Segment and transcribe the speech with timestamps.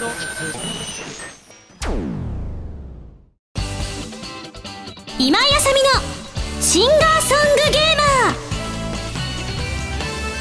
[0.00, 0.12] 今井
[5.28, 5.90] あさみの
[6.62, 8.34] シンガーソングゲーマー。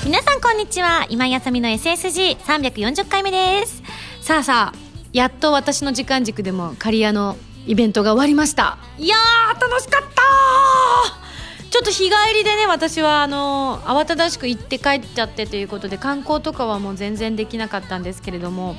[0.05, 1.05] 皆さんこんにちは。
[1.09, 3.83] 今井あさみの SSG340 回目です。
[4.21, 4.77] さあさあ
[5.11, 7.35] やっと私の時間軸でも刈谷の
[7.67, 8.77] イベントが終わりました。
[8.97, 10.21] いやー楽しかった
[11.69, 18.77] ちょっと日帰りでね私はあの慌ただしく行って帰っちゃってということで観光とかはもう全然できなかったんですけれども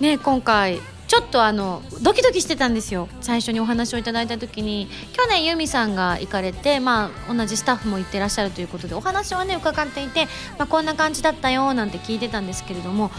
[0.00, 3.08] ね今回ちょっとあのドキドキしてたんですよ。
[3.20, 4.88] 最初にお話をいただいた時に。
[5.12, 10.26] 去年由美さんが行かれて、まあ、同じスタッフも行ってらっしゃるということでお話はね伺っていて、
[10.58, 13.10] まあ、こんな感じだったよなんて聞いてたんですけれども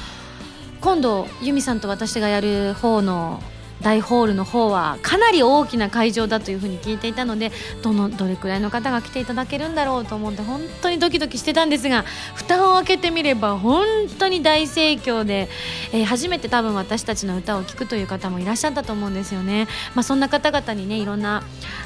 [0.81, 3.41] 今度由美さんと私がやる方の
[3.81, 12.03] 大ホールの方はかなり大きな会場だというふうに聞いていたのでどのどれくらいの方が来ていただけるんだろうと思って本当にドキドキしてたんですが
[12.35, 13.85] 蓋を開けてみれば本
[14.19, 15.49] 当に大盛況で、
[15.93, 21.43] えー、初めて多分私たちの歌を聴くという方もいらっしゃったと思うんですよね、まあ、そんな方々にねいろんな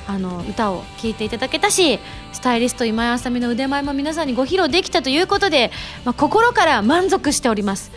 [0.08, 2.00] あの歌を聴いていただけたし
[2.34, 5.72] スタイリスト今井あさみの腕前も皆さんにご披露できたということで、
[6.06, 7.92] まあ、心から満足しております。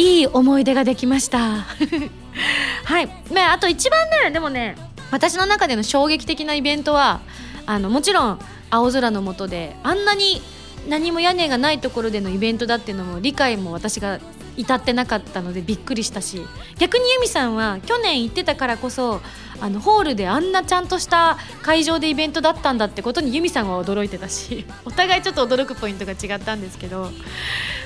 [0.00, 1.66] いい思い出ができました。
[2.84, 4.76] はい、ね、あと一番ねでもね
[5.10, 7.20] 私の中での衝撃的なイベントは
[7.66, 8.38] あのもちろん
[8.70, 10.40] 青空の下であんなに
[10.88, 14.20] 何も屋根がないところでのイベントだっていうのも理解も私が
[14.56, 16.44] 至ってなかったのでびっくりしたし
[16.78, 19.20] 逆に由美さんは去年行ってたからこそ
[19.60, 27.02] あのホールであんなちゃんとした会場でイベントだったんだってことに由美さんは驚いてたし お互いちょっと驚くポイントが違ったんですけど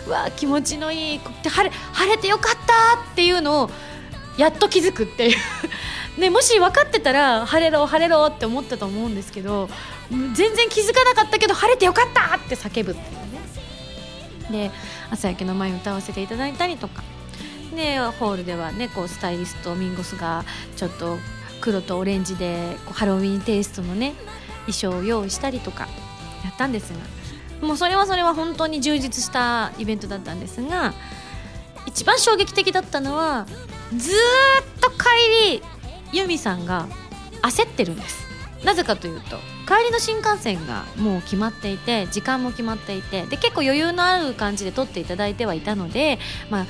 [0.08, 3.70] わあ気持ちのいい晴れ晴れてよかったっていうのを
[4.36, 5.36] やっと気づくっていう。
[6.18, 9.68] ね、もし分かってたら晴れろ晴れろって思ったと思うんですけど
[10.32, 13.23] 全然気づかなかったけど晴れてよかったって叫ぶっていう。
[14.54, 14.70] で
[15.10, 17.02] 朝焼けの前に歌わせていただいたりとか。
[17.74, 20.44] でホールではねこうスタイリストミンゴスが
[20.76, 21.18] ちょっと
[21.60, 24.14] 黒とオレンジでこうハロウィンテイストのね
[24.66, 25.88] 衣装を用意したりとか
[26.44, 27.24] やったんですが。
[27.66, 30.92] もうそれはそれは本当に充実したイベントだったんですが
[31.86, 33.46] 一番衝撃的だったのは
[33.96, 34.14] ずっ
[34.80, 34.96] と帰
[35.50, 35.62] り
[36.12, 36.86] ユミさんが
[37.42, 38.23] 焦ってるんです。
[38.64, 39.36] なぜかというと
[39.66, 46.18] 帰りの新幹線がもう決まっていて時間も決まっていてで結構余裕のある感じで撮っていただいてはいたので、
[46.50, 46.66] まあ、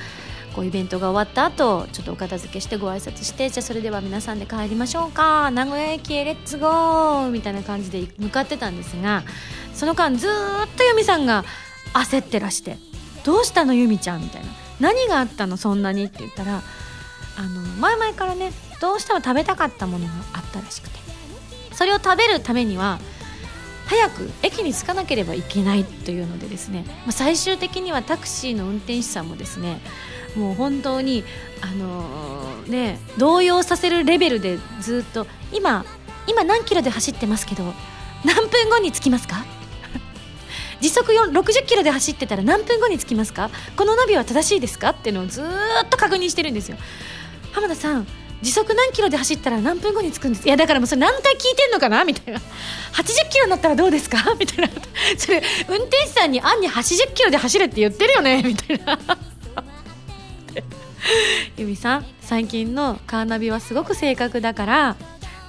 [0.55, 5.51] こうイベントが終わった後ちょっとお片付けしてご挨拶してじゃあそれでは皆さんで帰りましょうか。
[5.51, 9.23] 名古屋駅へレッツゴーみたいな感じで向かってたんですが
[9.73, 10.31] その間ずっ
[10.77, 11.43] とユミさんが
[11.93, 12.77] 焦ってらして
[13.23, 14.47] 「どうしたのユミちゃん」みたいな
[14.79, 16.61] 「何があったのそんなに」って言ったら
[17.37, 18.51] あの前々からね
[18.81, 21.04] どうしても食べたかったものがあったらしくて。
[21.75, 22.99] それを食べるためには
[23.87, 29.79] 早く駅に着かなければいけないというのでですね、最終的にはタクシーの運転手さんもですね
[30.35, 31.23] もう本当に、
[31.61, 35.85] あのー、ね、動揺させるレベルでずっと今
[36.27, 37.63] 今何キロで走ってますけど
[38.25, 39.45] 何分後に着きますか？
[40.81, 43.51] 時速60キロで走ってたら何分後に着きますか？
[43.77, 44.89] このナビは正しいですか？
[44.89, 45.45] っていうのをずっ
[45.89, 46.77] と確認してるんですよ。
[47.51, 48.07] 浜田さん
[48.45, 50.45] 時速何キロで走ったら何分後に着くんです？
[50.47, 52.05] いやだからもうそれ何回聞いてんのかな？
[52.05, 52.39] みたいな。
[52.93, 54.17] 80キロになったらどうですか？
[54.39, 54.69] みたいな。
[55.17, 58.43] それ運転手さんにあんに80キロで走れって言ってるよね？
[58.45, 58.99] みたいな。
[61.57, 64.95] ゆみさん最近のカーナビはすごく正確だから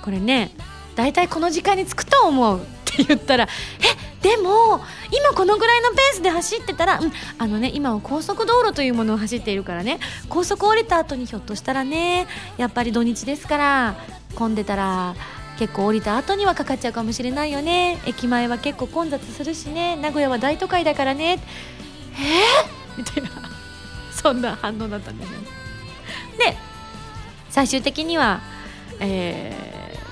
[0.02, 0.50] これね
[0.94, 2.60] 大体この時間に着くと思う。
[3.04, 4.80] 言ったらえでも
[5.10, 13.96] 今このぐらいのペースで走ってたら、うん、あのね今は高速道路というものを走っているからね高速降りた後にひょっとしたらねやっぱり土日ですから
[14.34, 15.14] 混んでたら
[15.58, 17.98] 結構降りた後にはかかっちゃうかもしれないよね。
[18.04, 19.96] 駅前は結構混雑するしね。
[19.96, 21.38] 名古屋は大都会だからね。
[22.12, 22.96] え？
[22.96, 23.56] ー、みたいな。
[24.16, 25.40] そんな反応だったんですよ
[26.38, 26.56] で
[27.50, 28.40] 最終的には、
[28.98, 29.54] え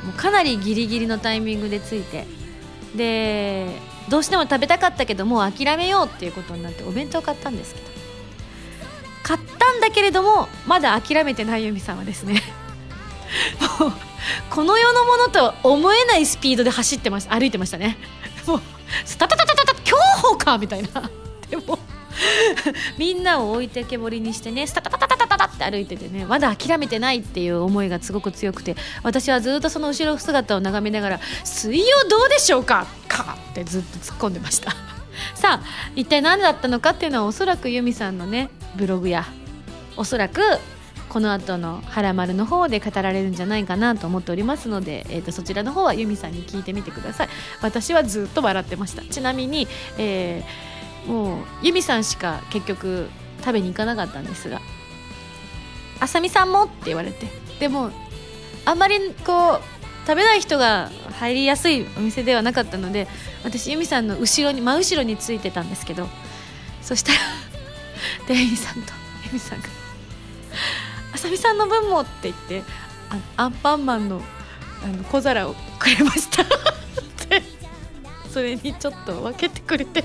[0.02, 2.26] ー、もうかなりギリギリのタイミングで着いて
[2.94, 3.68] で
[4.08, 7.94] どうしても食べたかったけどもう諦めようっていうことになってお弁当買ったんですけど。
[9.24, 12.42] 買ったんだけれどもまだ諦めてない由美さんはですね
[13.80, 13.92] もう
[14.50, 17.96] この世のものとは思えないスピードで走ってました歩いてましたね。
[18.46, 18.62] もう
[19.04, 21.10] スタタタタタタ競歩かみたいな。
[21.48, 21.78] でも
[22.96, 25.03] みんなを置いてけぼりにしてねスタタタタ
[25.46, 34.72] って歩いててねまだ諦めてないっていう思いがすごく強くて私はずっとその後ろ姿を眺めながら「水曜どうでしょうか?」かってずっと突っ込んでました
[35.34, 35.62] さあ
[35.94, 39.24] 一体何だったのかっていうのはおそらく由美さんのねブログや
[39.96, 40.40] おそらく
[41.08, 47.28] この後の「はらまる」の方で語られるんじゃないかなと思っておりますので、えー、とそちらの方は由美さんに聞いてみてください
[47.60, 53.08] 私はずっと笑ってましたちなみに、えー、もう由美さんしか結局
[53.40, 54.60] 食べに行かなかったんですが
[56.00, 56.64] あさみさんも？
[56.64, 57.26] って言われて。
[57.58, 57.90] でも
[58.64, 59.60] あんまりこう
[60.06, 63.06] 食べない人が入りやすいお店ではなかったので
[63.42, 66.08] 私由美さんの後ろに真後ろについてたんですけど
[66.82, 67.18] そしたら
[68.26, 68.92] 店員さんと
[69.24, 69.68] 由美さんが
[71.14, 72.62] 「あさみさんの分も」って言って
[73.36, 74.22] あアンパンマンの
[74.82, 76.42] あの小皿をくれました。
[76.42, 76.46] っ
[77.28, 77.42] て
[78.30, 80.04] それにちょっと分けてくれて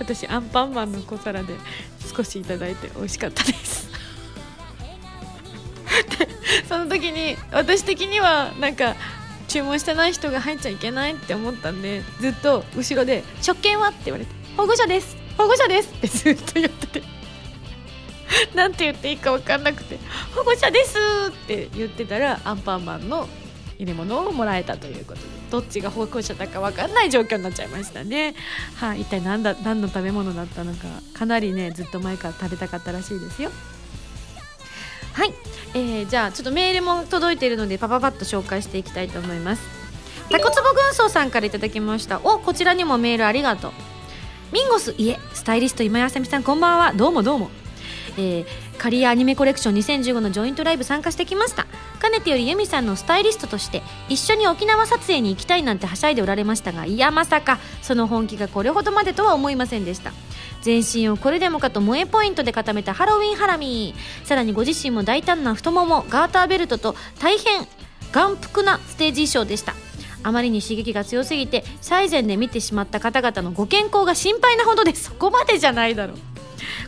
[0.00, 1.54] 私アンパンマンの小皿で
[2.16, 3.89] 少しいただいて美味しかったです。
[6.18, 6.28] で
[6.68, 8.96] その時に私的にはなんか
[9.48, 15.16] 注文してない人が入っちゃいけないって思ったんでずっと後ろで「食券は?」って言われて「保護者です。
[15.36, 17.20] 保護者です」ってずっと言ってて。
[18.54, 19.98] なんて言っていいか分かんなくて
[20.34, 20.96] 「保護者です」
[21.28, 23.28] って言ってたらアンパンマンの
[23.76, 28.34] 入れ物をもらえたということでどっちが保護者だか分かんない状況になっちゃいましたね。
[28.76, 33.50] はい、一体何だ何の食べ物だったのかかなりねずっと前から食べたかったらしいですよ。
[35.12, 35.34] はい、
[35.74, 39.62] えー、じゃあちょっとメールも届いているのでパパパッと紹介していきたいと思います。
[40.30, 42.20] タコツボ軍曹さんからいただきました。
[42.22, 43.72] おこちらにもメールありがとう。
[44.52, 46.92] ミンゴスいえスタイリスト今井あさみさんこんばんは。
[46.92, 47.50] どうもどうも
[48.16, 48.46] えー、
[48.78, 51.66] カリアアニメコレクション2015のジョイントライブ参加してきました。
[52.00, 60.12] かねてよりユミさんのスタイリストとして一緒に沖縄撮影に行きたいなんてはしゃいでおられましたがいやまさかその本気がこれほどまでとは思いませんでした。
[60.62, 63.94] 全身をこれでもかと萌えポイントで固めたハロウィンハラミ。
[64.24, 67.66] さらにご自身も大胆な太ももガーターベルトと大変
[68.12, 69.74] 眼福なステージ衣装でした。
[70.22, 76.16] あまりに刺激が強すぎて最善で見てしまった方々のご健康が心配なほどでそこまでじゃないだろう。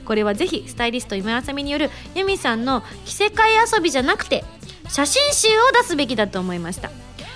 [0.04, 4.44] これはぜひスタイリスト今あさみによるユミさんの着せ替え遊びじゃなくて
[4.88, 6.90] 写真集を出すべきだと思いました。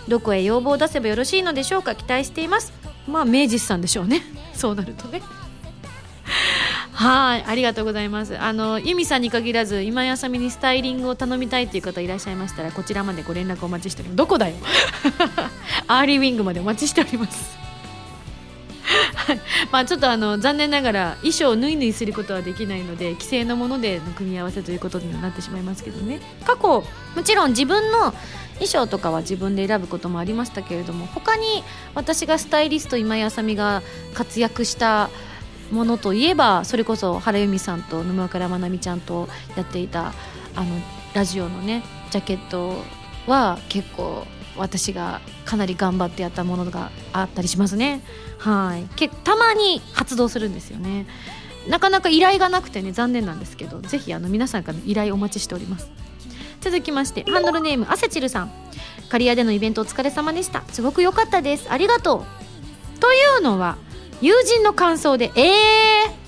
[0.08, 2.72] どこへ要望を出せばよろしいのでしょうか期待しています。
[3.08, 4.22] まあ明治さんでしょうね。
[4.52, 5.22] そうなるとね。
[6.96, 8.38] はいありがとうございます。
[8.38, 14.16] あのユミさんに限らず今やさみにスタイリングを頼みたいという方いらっしゃいましたらこちらまでご連絡お待ちしております。
[14.16, 14.54] どこだよ？
[15.88, 17.54] アーリーウィングまでお待ちしております。
[19.70, 26.20] まあちょっとあの残念ながら衣装を縫い縫いすることはできないので既成のものでの組み合わせということにはなってしまいますけどね。
[26.46, 26.82] 過去
[27.14, 28.14] もちろん自分の
[28.54, 31.62] 衣装とかは自分で選ぶこともありましたけれども他に
[31.94, 33.82] 私がスタイリスト今井あさみが
[34.14, 35.10] 活躍した
[35.70, 40.12] ものといえばそれこそ原由美さんと沼倉まなみちゃんとやっていた
[40.54, 40.66] あの
[41.14, 42.74] ラジオのねジャケット
[43.26, 44.24] は結構
[44.56, 48.02] 私がかなり頑張ってやったものがあったりしますね。
[48.38, 48.88] はい。
[48.96, 51.06] けたまに発動するんですよね。
[51.68, 55.90] なかなか依頼がなくてね残念なんですけどぜひあの皆さんからの依頼お待ちしております。
[56.60, 58.52] 続きましてハンドルネームアセチルさん。
[59.08, 60.64] 刈谷でのイベントお疲れ様でした。
[60.68, 61.70] すごく良かったです。
[61.70, 62.24] ありがと
[62.96, 63.00] う。
[63.00, 63.76] というのは
[64.20, 66.26] 友人の感想でえー。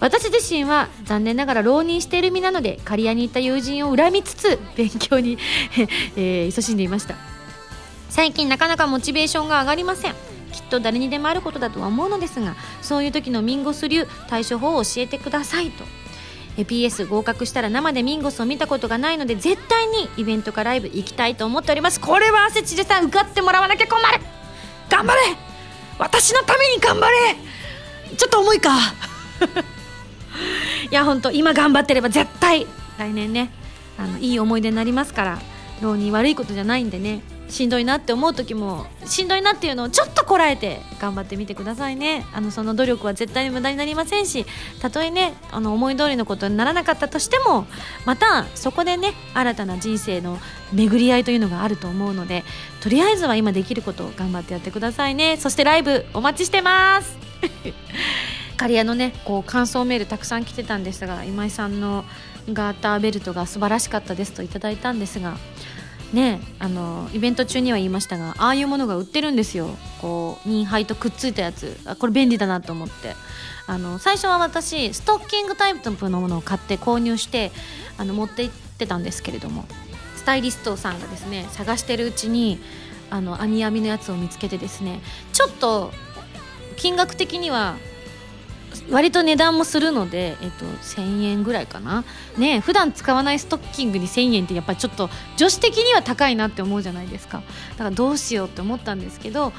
[0.00, 5.38] 私自身は残念ながら浪人している身なので刈谷に行った友人を恨みつつ勉強に
[6.16, 7.14] えー、勤しんでいました。
[8.10, 10.14] 最近なかなかモチベーションが上がりません。
[10.52, 15.84] きっと誰にでもあることだとは思うのですがそういう時のミンゴス流対処法を教えてくださいと。
[16.58, 21.98] PS 合格したら生でミンゴスを見たことがないので絶対にイベントかライブ行きたいと思っております。
[21.98, 24.20] これは汗ちでさん受かってもらわなきゃ困る。
[24.90, 25.53] 頑張れ
[25.98, 27.16] 私のために頑張れ。
[28.16, 28.70] ちょっと重いか。
[30.90, 32.66] いや本当今頑張ってれば絶対
[32.98, 33.50] 来年ね
[33.98, 35.38] あのいい思い出になりますから
[35.80, 37.22] 浪人悪いことじゃないんでね。
[37.48, 42.26] しんどいなって思う時もしんどいなっていうのをちょっとこらえて頑張ってみてくださいね。
[42.32, 44.46] あのその努力は絶対に無駄になりませんし
[44.80, 47.66] たとえねあの思い通りのことにならなかったとしても
[48.06, 50.38] またそこでね新たな人生の
[50.72, 52.44] 巡り合いというのがあると思うので
[52.80, 55.36] とりあえずは今できることを頑張ってやってくださいね。
[55.36, 57.16] そしてライブお待ちしてます。
[58.56, 62.04] 刈谷のねこう感想メールたくさん来てたんですが今井さんの
[62.52, 65.36] ガーターベルトが素晴らしかったですといただいたんですが
[66.12, 69.68] ねあのイベント中には言いましたがああいうものが売ってるんですよ。
[70.00, 71.76] こうニーハイとくっついたやつ。
[71.84, 73.14] あこれ便利だなと思って。
[73.66, 77.50] あの最初は私ストッキングタイプのものを買って購入して
[77.96, 79.64] あの持って行ってたんですけれども
[80.16, 82.58] スタイリストさんがですね探してるうちに
[83.10, 85.00] あの網網のやつを見つけてですね
[85.32, 85.92] ちょっと
[86.76, 87.76] 金額的には
[88.90, 92.04] 割と値段もするので、えっと、1000円ぐらいかな。
[92.36, 97.42] ね普段使わないストッキングに1000円ってやっぱりちょっと女子的には高いなって思うじゃないですか。
[97.72, 99.52] だからどうしようって思ったんですけど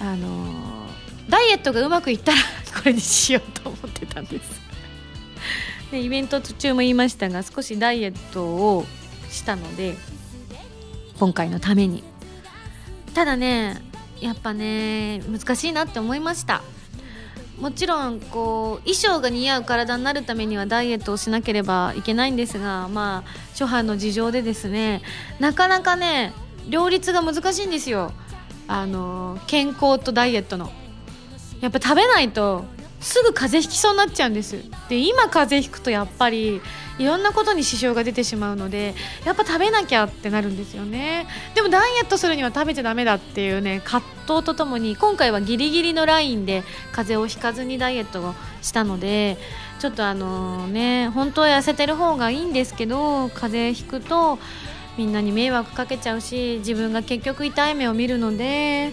[0.00, 0.86] あの、
[1.28, 2.38] ダイエットがうまくいったら
[2.76, 4.60] これにしようと思ってたんです。
[5.90, 8.86] でイベント途中も言いましたが少しダイエットを
[9.30, 9.96] したので
[11.18, 12.02] 今回のために。
[13.14, 13.80] ただね
[14.20, 16.62] やっぱね難しいなって思いました。
[17.58, 25.02] もちろんこう衣装が似合う体になるためにはダイエットをしなければいけないんですがまあ諸般の事情でですね
[25.38, 26.32] なかなかね
[26.68, 28.12] 両立が難しいんですよ。
[28.66, 30.72] あの健康とダイエットの。
[31.60, 32.64] やっぱ食べないと
[33.00, 34.56] すぐ風邪ひきそうになっちゃうんです。
[34.88, 36.60] で今風邪ひくとやっぱり
[36.98, 41.26] いろんなことに支障が出てしまうのでやっぱ食べなきゃってなるんですよね。
[41.54, 49.36] でもダイエットするには食べちゃダメだっていうね葛藤とともに今回はギリギリのラインで風邪をひかずにダイエットをしたので
[49.80, 54.38] ちょっとあのね本当は痩せてる方がいいんですけど風邪ひくと
[54.96, 58.92] みんなに迷惑かけちゃうし自分が結局痛い目を見るので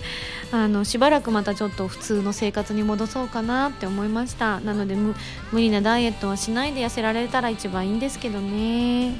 [0.53, 4.59] あのしばらくまたちょっと普通の生活に戻そうかなって思いました。
[4.59, 5.15] なので無
[5.53, 9.15] 理なダイエットはしないで痩せられたら一番いいんですけどね。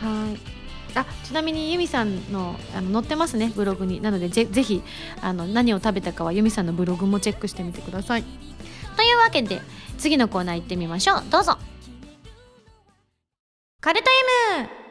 [0.00, 0.58] はい。
[0.94, 4.00] あちなみにユミさんのあの載ってますねブログに。
[4.00, 4.82] なのでぜぜひ
[5.22, 8.24] あの何を食べたかはユミさんのブログもチェックしてみてください。
[8.96, 9.60] というわけで
[9.96, 11.24] 次のコーナー行ってみましょう。
[11.30, 11.56] どうぞ。
[13.80, 14.10] カルト
[14.58, 14.87] M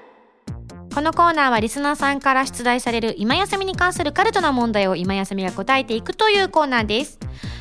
[0.98, 7.20] このコーナーはリスナーさんから出題される今休みに関するカルトな問題を今休みが答えていくというコーナーです。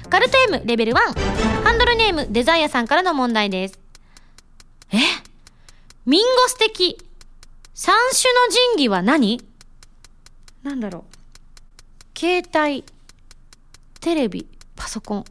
[0.09, 0.97] カルト M レベル1。
[1.63, 3.79] ハンドルネームデザイアさんからの問題です。
[4.91, 4.97] え？
[6.07, 6.97] ミンゴス的
[7.75, 8.41] 三種の
[8.73, 9.47] 神器は何？
[10.63, 11.05] なんだろ
[12.15, 12.19] う。
[12.19, 12.85] 携帯、
[14.01, 15.25] テレビ、パソコン。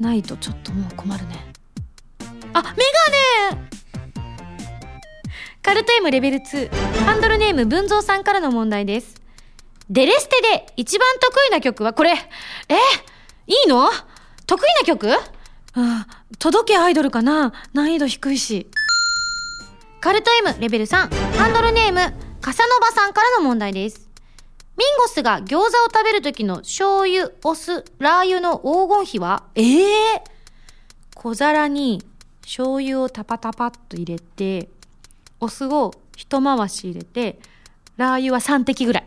[0.00, 1.52] ないとちょっともう困るね。
[2.54, 3.68] あ、メガネ
[5.64, 9.14] カルト M レベル2、ハンドルネーム文蔵さんからの問題です。
[9.88, 12.10] デレステで一番得意な曲はこれ。
[12.10, 12.16] え
[13.46, 13.88] いいの？
[14.44, 15.08] 得意な曲？
[15.74, 16.08] あ
[16.40, 17.52] 届けアイドルかな？
[17.74, 18.66] 難易度低いし。
[20.00, 24.10] カルト M レベル3、ハンドルネーム、カサノバさんからの問題です。
[24.76, 29.44] ミンゴスが餃子を食べる時の醤油、お酢、ラー油の黄金比は？
[29.54, 30.24] ええ
[31.14, 32.02] 小皿に
[32.40, 34.68] 醤油をタパタパっと入れて、
[35.42, 37.40] お酢を一回し入れて、
[37.96, 39.06] ラー油は3滴ぐらい。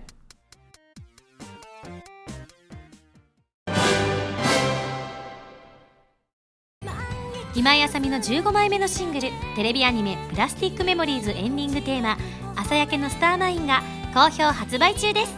[7.55, 12.17] 今井あさみの15枚目のシングルテレビアニメ「プラスティックメモリーズ」エンディングテーマ
[12.57, 13.81] 「朝焼けのスターナイン」が
[14.13, 15.37] 好評発売中です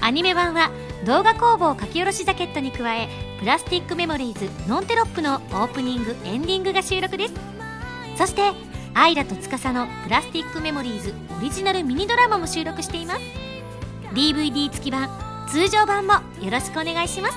[0.00, 0.70] アニメ版は
[1.04, 3.08] 動画工房書き下ろしジャケットに加え
[3.40, 7.34] 「プラスティックメモリーズノンテロップ」のオープニングエンディングが収録です
[8.16, 8.67] そして
[9.00, 13.20] アイラと司の「プラスティックメモリーズ」オリジナルミニドラマも収録しています。
[14.12, 15.08] DVD 付き版
[15.46, 17.36] 通常版もよろしくお願いします。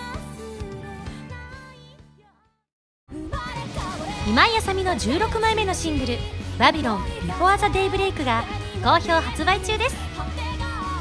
[4.28, 6.18] 今井あさみの16枚目のシングル
[6.58, 8.44] 「バビロンビフォーザデイブレイクが
[8.84, 9.96] 好評発売中です。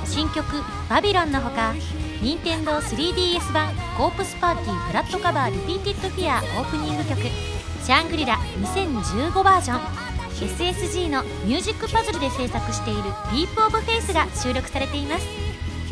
[0.05, 0.45] 新曲
[0.91, 1.73] 「バビロンのほか
[2.21, 7.23] 任天堂 3DS 版「コープスパーティー Blood Covered Repeated Fear」オープニング曲
[7.83, 9.81] 「シャングリラ2015バージョン」
[10.41, 15.27] SSG のミュージックパズルで制作している「ディープオブフェイスが収録されています。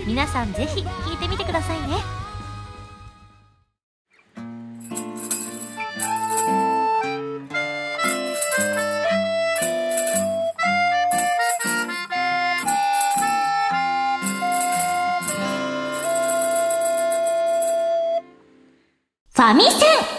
[0.07, 1.97] 皆さんぜひ聴いてみてくださいね。
[19.35, 19.76] ファミセ
[20.14, 20.17] ン。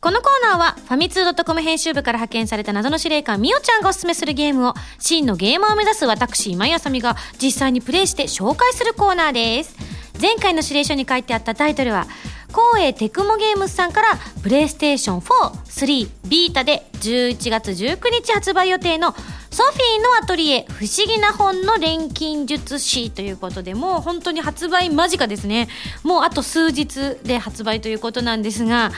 [0.00, 9.76] このコーナーはファミツー .com 編集部から派遣された謎の司令官みおちゃんがおすすめするゲームを真のゲーマーを目指す私今井あさみが実際にプレイして紹介するコーナーです。
[10.18, 12.06] 前回の指令書に書いてあったタイトルは
[12.48, 14.08] 光栄テクモゲームスさんから
[14.42, 19.14] プレイステーション4、3、ビータで11月19日発売予定の
[19.50, 25.68] ソフィーのアトリエ不思議な本の錬金術師ということでもう本当に発売間近ですね。
[26.04, 28.92] もうあと数日で発売ということなんですが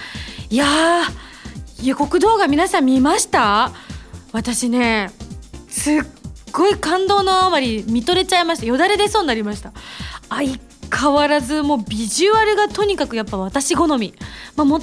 [0.51, 3.73] いやー予告動画皆さん見ました？
[4.33, 5.11] 私ね
[5.69, 5.95] すっ
[6.53, 8.67] ごい感動のあまり見とれちゃいました。
[8.67, 9.73] よだれ出そうになりました。
[10.29, 10.51] 相
[10.95, 14.15] 変わらずもうビジュアルがとにかくやっぱ私好み。
[14.57, 14.81] もとも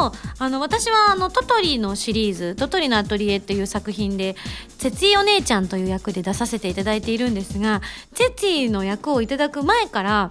[0.00, 0.12] と
[0.58, 4.34] 私はあのトトリのシリーズ「トトリのアトリエ」という作品で
[4.78, 7.80] ツェツィお姉ちゃんという役で出させていただいているんですが
[8.12, 10.30] ツェツィの役をいただく前から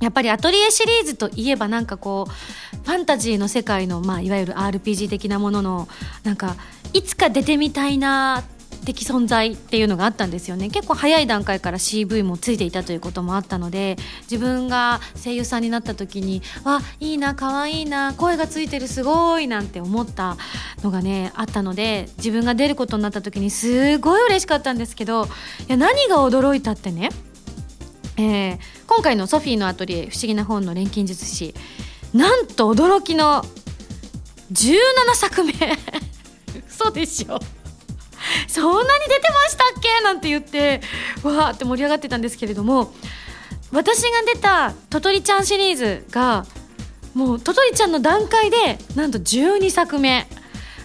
[0.00, 5.88] やっぱりアトリエシリーズといえばなんかこうファンタジーの世界の、まあ、いわゆる RPG 的なものの
[6.24, 6.56] なんか
[6.92, 8.44] いつか出てみたいな
[8.84, 10.70] 的存在っていうのがあったんですよね。
[10.70, 20.36] 結構早い段階から CV もついていたということもあったので自分が声優さんになった時にわいいな可愛いいな声がついてるすごいなんて思った
[20.82, 25.28] のがねあったので自分が出ることになった時にすごい嬉しかったんですけどい
[25.68, 27.10] や何が驚いたってね
[28.16, 31.54] えー今回のソフィーのアトリエ不思議な本の錬金術師
[32.12, 33.44] なんと驚きの
[34.52, 34.76] 17
[35.14, 35.52] 作目。
[36.68, 37.40] 嘘でしょ。
[38.54, 40.04] そんなに出てましたっけ？
[40.04, 40.80] なんて言って
[41.24, 42.94] わーって盛り上がってたんですけれども
[43.72, 46.46] 私が出た「ととりちゃん」シリーズが
[47.14, 50.28] もうととりちゃんの段階でなんと12作目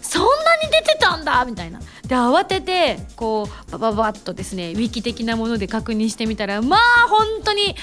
[0.02, 0.30] そんな
[0.66, 1.46] に出てたんだ！
[1.46, 1.80] みたいな。
[2.08, 7.76] で慌ててこうバババッとですねウィキ的なもので確認してみたらまあ本当に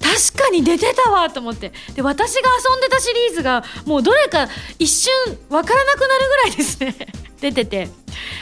[0.00, 1.74] 確かに出てたわと思って。
[1.94, 2.40] で私が
[2.72, 4.48] 遊んでたシリーズがもうどれか
[4.78, 5.12] 一瞬
[5.50, 6.96] わからなくなるぐらいですね。
[7.40, 7.86] 出てて、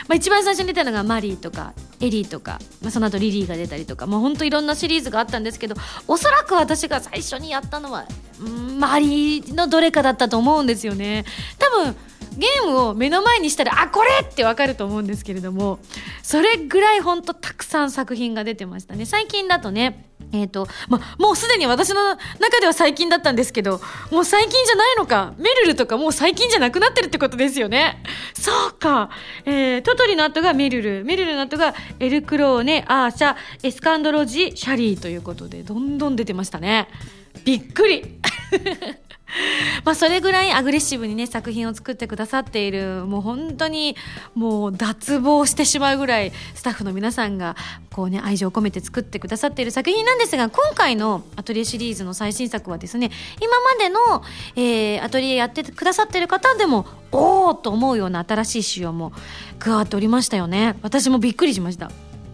[0.08, 5.76] まあ、一番最初に出たのがマリーとかエリーとか、まあ、その後リリーが出たりとかもうほんといろんなシリーズがあったんですけど
[6.06, 8.06] おそらく私が最初にやったのは、
[8.48, 11.24] ん、マリーのどれかだったと思うんですよね。
[11.58, 11.96] 多分
[12.36, 15.80] ゲームを目の前にしたらあこれってわかると思うんですけれども
[16.22, 19.06] それぐらいほんとたくさん作品が出てましたね。
[19.06, 23.80] 最近だとねえっ、ー、と、ま、もうすでに私の中では最近だったんですけど、
[24.10, 25.34] もう最近じゃないのか。
[25.38, 28.02] メルルとかもう最近じゃなくなってるってことですよね。
[28.34, 29.10] そうか。
[29.44, 36.88] えー、トトリの後がメルル、メルルの後がエルクローネ、アーシャ、エスカンドロジ、シャリーということで、どんどん出てましたね。
[37.44, 38.18] びっくり
[39.84, 43.96] まあそれぐらいアグレッシブにね作品を作ってくださっているもう本当に
[44.34, 47.56] もう脱帽してしまうぐらいスタッフの皆さんが
[47.90, 54.24] こうね愛情を込めて作ってくださっている作品なんですが今回のアトリエシリーズの最新作はですね今までの、
[54.56, 59.12] え、アトリエやってくださってる方でもおおと思うような新しい仕様も
[59.58, 60.76] 加わっておりましたよね。
[60.82, 61.90] 私もびっくりしました。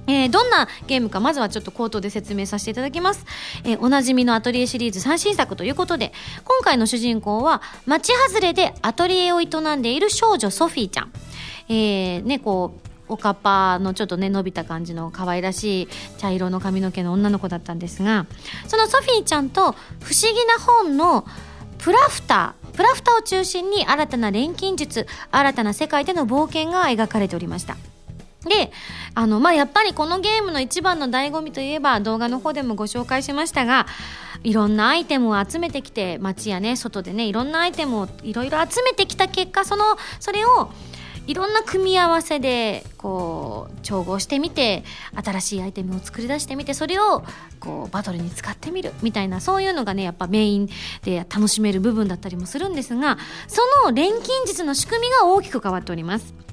[0.06, 3.24] えー、どんなゲームかまずはちょっと口頭で説明させていただきます、
[3.64, 6.12] えー、おなじみのアトリエシリーズ最新作ということで
[6.44, 9.46] 今回の主人公は町外れでアトリエを営
[9.76, 11.12] んでいる少女ソフィーちゃん、
[11.68, 18.26] えー、ねこうおかっぱのちょっとね伸びた感じの可愛らしい茶色の髪の毛の女の子だったんですが
[18.66, 19.72] そのソフィーちゃんと不思
[20.32, 21.26] 議な本の
[21.78, 27.76] プラフタープラフタを中心に新たな錬金術新たな世界での冒険が描かれておりました。
[28.44, 28.72] で、
[29.14, 33.86] あの、まあ、やっぱりこのゲームの一番の醍醐味といえば動画の方でもご紹介しましたが、
[34.42, 39.84] いろんなアイテムを集めてきて、街やね、外でね、いろんなアイテムをいろいろ集めてきた結果、その、
[40.20, 40.70] それを、
[41.26, 44.84] いろんな組み合わせでこう調合してみて
[45.24, 47.24] 新しいアイテムを作り出してみてそれを
[47.60, 50.68] こうバトルに使ってみるみたいなそういうのがねやっぱメイン
[51.02, 53.18] で楽しめる部分だったりもするんですが
[53.48, 56.43] その錬金術の仕組みが大きく変わっております。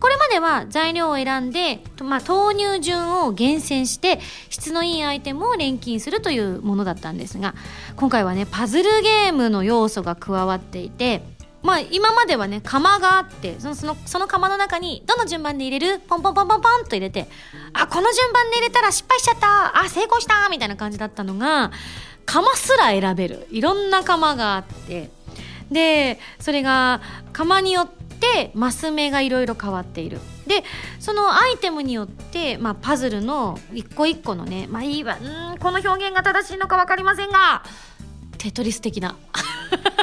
[0.00, 7.54] これまでは材料を選んで、まあ、投入順を厳選して質のいいアイテムを錬金するというものだったんですが
[7.96, 11.22] 今回はねパズルゲームの要素が加わっていて
[11.62, 15.98] まあ今まではね釜があってそのそのその釜の中にどの順番で入れる？
[15.98, 17.28] ポンポンポンポンポンと入れて
[17.72, 21.72] あこの順番で入れたら失敗しちゃったあ成功したみたいな感じだったのが
[22.26, 23.48] 釜すら選べる。
[23.50, 25.10] いろんな釜があって。
[25.70, 30.20] でそれが釜によっててマス目がいろいろ変わっている。
[30.46, 30.64] で
[30.98, 37.62] そのアイテムによって、まあ、パズルの一個一個のねまあいいわうんこの表現が正しいのか分かりませんが
[38.38, 39.16] テトリス的な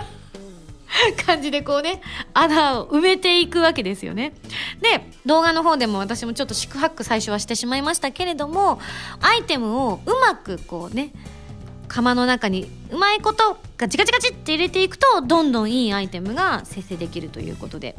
[1.25, 2.01] 感じでこうね
[2.33, 4.33] 穴を埋めていくわけですよね。
[4.81, 8.79] で動画の方でも私もちょっと四苦八苦最初はしてしまいましたけれども
[9.21, 11.11] アイテムをうまくこうね
[11.87, 17.95] 釜の中にうまいことガチガチガチって入れていくとどんどんいいアイテムが生成できるということで。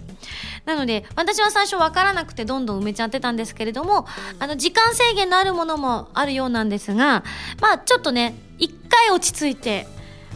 [0.64, 4.06] なので私は最初分からなくてどんどん埋めちゃってたんですけれども
[4.40, 7.22] あの時間制限のあるものもあるようなんですが
[7.60, 9.86] まあちょっとね一回落ち着いて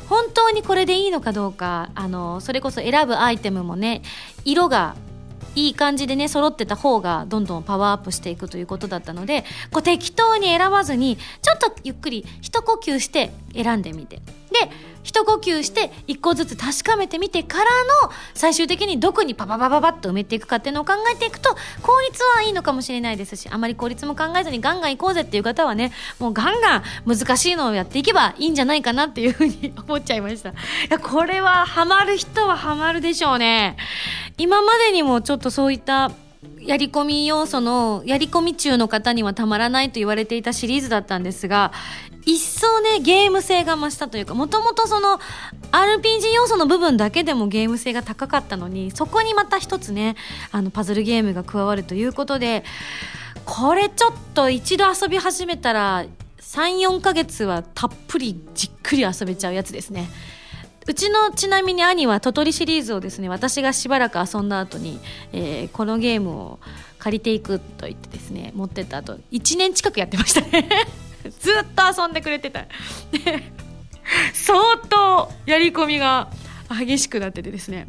[0.09, 4.03] 本当にこれでいいのかどうかあのそれこそ選ぶアイテムもね
[4.45, 4.95] 色が
[5.55, 14.21] いい感じでね揃ってた方がどんどんパワーアップしていくということだったのでこう適当に選ばずにちょっとゆっくり一呼吸して選んでみて。
[14.51, 14.71] で
[15.03, 30.51] 一呼吸して一個ずつ確かめてみてからの最終的にどこにパパパパパッと埋めていくかっていうのを考えていくと効率はいいのかもしれないですしあまり効率も考えずにガンガン行こうぜっていう方はねもうガンガン難しいのをやっていけばいいんじゃないかなっていうふうに思っちゃいました。
[30.51, 30.53] い
[30.91, 33.77] やこれはハマる人はハマるでしょうね。
[34.37, 36.11] 今までにもちょっとそういった
[36.61, 41.73] やり込み要素のやり込み中の方にはたまらないと言われていたシリーズだったんですが
[42.27, 45.19] 一層ねゲーム性が増したというかもともとその
[45.73, 50.17] RPG 要素の部分だけでもゲーム性が高かったのにそこにまた一つね
[50.53, 52.65] あのパズルゲームが加わるということで
[53.47, 56.05] これちょっと一度遊び始めたら
[56.41, 60.09] 34ヶ月はたっぷりじっくり遊べちゃうやつですね。
[60.91, 64.99] うちのちなみに兄は「トトリ」シリーズをですね私がしばらく遊んだ後に、
[65.33, 66.59] えー、このゲームを
[66.99, 70.69] 借りていくと言ってですね持ってった後1年近くやってましたね。
[71.39, 72.67] ずっと遊んでくれてた。
[74.35, 76.29] 相当やり込みが
[76.77, 77.87] 激しくなっててですね。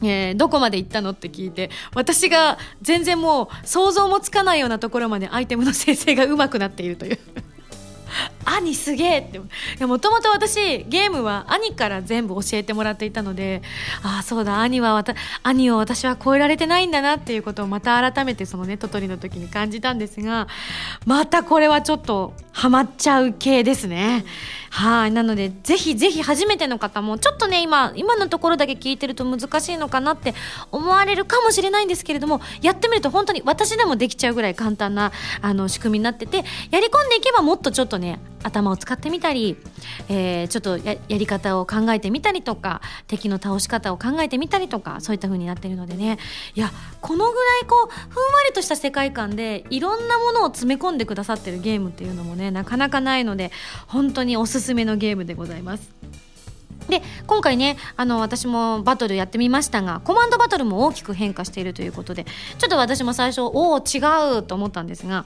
[0.00, 7.18] えー、どこまで行ったのって聞いて私が全然もう想像もつかないようなところまでアイテムの生成が上手くなっているという。
[8.44, 9.38] 兄すげえって
[9.86, 13.62] もともと私ゲームは兄から全部教えてもらっていたので
[14.02, 15.04] ああそうだ兄は
[15.42, 20.48] 兄を私は超えられてないんだなっていうことをまた改めてそのねトトリの時に感じたんですが
[21.06, 24.24] またこれはちょっとハマっちゃう系ですね。
[24.70, 30.34] はいなのでぜひぜひ初めての方もちょっとね今今のところだけ聞いてると難しいのかなって
[30.70, 39.56] 思われるかもしれないんですけれどもやってみると本当に私でもできちゃうぐらい簡単なあの仕組みになっててやり込んでいけばもっとちょっととね頭を使ってみたり、
[40.08, 46.18] えー、ちょっとやり方を考えてみたりとか敵の倒し方を考えてみたりとかそういった風になってるのでね
[46.54, 53.50] いやこのぐらいこうふんわりとした世界観でいろんなものを詰め込んでくださってるゲームっていうのもねなかなかないので
[53.88, 55.97] 本当におすすめのゲームでございます。
[56.88, 64.00] で今回ねあの私もバトルやってみましたがコマンドバトルも大きく変化しているということでちょっと私も最初おお違
[64.38, 65.24] うと思ったんですが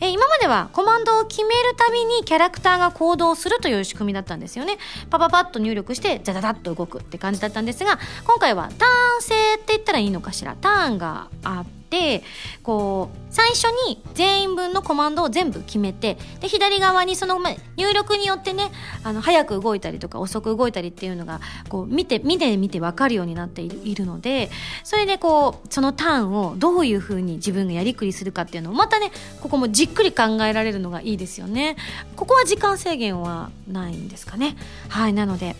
[0.00, 4.78] え今まではコマンドを決めるたびにキャラクターが行動するという仕組みだったんですよね。
[5.10, 10.56] パパパッと入力してザザザッと動くって感じだったんですが今回はターン制って言ったらいいのかしら？
[10.60, 12.24] ターンがあってて
[12.64, 17.38] こう最初に全員分のコマンドを全部決めてで左側にその
[17.76, 18.72] 入力によってね
[19.04, 24.50] あの早く動いたりとか遅く動いたりっていうのがこう見て見て見て分かるようになっているので
[24.82, 31.76] それでこうそのターンをどういうふうに自分がやりくりするかっていうのをまたねここもじっくり考えられるのがいいですよね。
[32.16, 34.56] ここは時間制限はないんですかね。
[34.88, 35.54] はいなので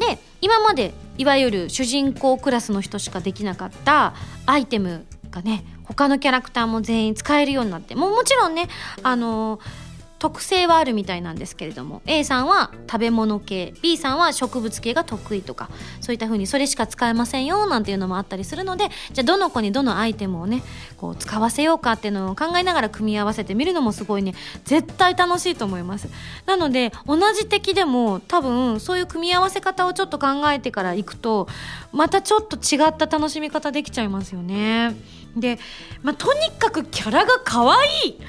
[0.00, 4.14] で今までいわゆる主人公クラスの人しかできなかった
[4.46, 5.64] アイテムがね。
[5.84, 7.94] 他のキャラクターも全員使えるようになって。
[7.94, 8.68] もうもちろんね
[9.02, 9.90] あのー
[10.20, 12.02] 特性はあるみたいなんですけれども。
[12.04, 13.72] A さんは食べ物系。
[13.80, 15.70] B さんは植物系が得意とか。
[16.02, 18.90] そういった風にそれしか使えませんよなんていうのもあったりするので。
[19.12, 20.62] じゃあどの子にどのアイテムをね
[20.98, 24.34] こう使わせようかっていうのを考えながら組み合わせてみるのもすごいね。
[24.66, 26.10] 絶対楽しいと思います。
[26.44, 31.48] なので同じ敵でも多分そういう組み合わせ方をちょっと考えてからいくと
[31.92, 34.94] またちょっと違った楽しみ方できちゃいますよね。
[35.36, 35.58] で、
[36.02, 38.20] まあ、とにかくキャラが可愛い。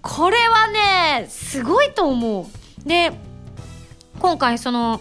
[0.00, 2.88] これはねすごいと思う。
[2.88, 3.12] で
[4.18, 5.00] 今回その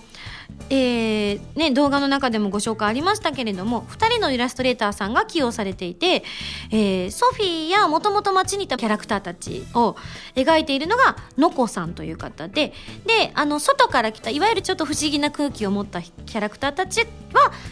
[0.70, 6.24] えーね、動画の中でもご紹介ありましたけれども2人のイラストレーターさんが起用されていて、
[6.72, 9.96] えー、ソフィーやもともと街にいたキャラクターたちを
[10.36, 12.74] 描いているのがのこさんという方で
[13.06, 17.08] であの外から来たいわゆるちょっと不思議な空気を持ったキャラクターたちは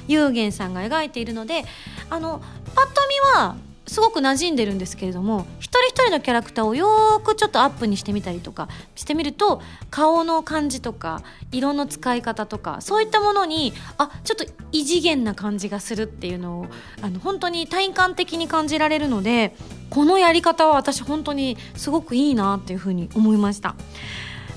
[0.07, 1.65] 幽玄さんが描いているので
[2.09, 2.41] あの
[2.73, 11.21] パッと見はすごく馴染んでるんですけれども一人一人のキャラクターをよくちょっとアップにしてみたりとかしてみると顔の感じとか
[11.51, 16.67] 色の使い方とかそういったものにあちょっと異次元な感じがするっていうのを
[17.01, 19.55] あの本当に体感的に感じられるので
[19.89, 23.75] このやり方は私本当にすごくいいなっていうふうに思いました。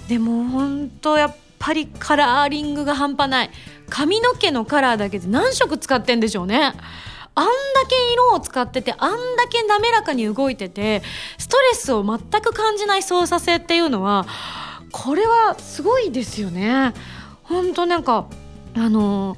[0.09, 3.51] でも本当やっぱりカラーリングが半端ない。
[3.91, 6.73] 髪の毛のカラーだけで何色使ってんでしょうね。
[7.39, 7.51] あんだ
[7.89, 11.03] け色を使っててあんだけ滑らかに動いてて
[11.39, 14.27] ストレスを全く感じない操作性っていうのは
[14.91, 16.95] これはすごいですよね。
[17.45, 18.27] 本当なんか
[18.75, 19.37] あの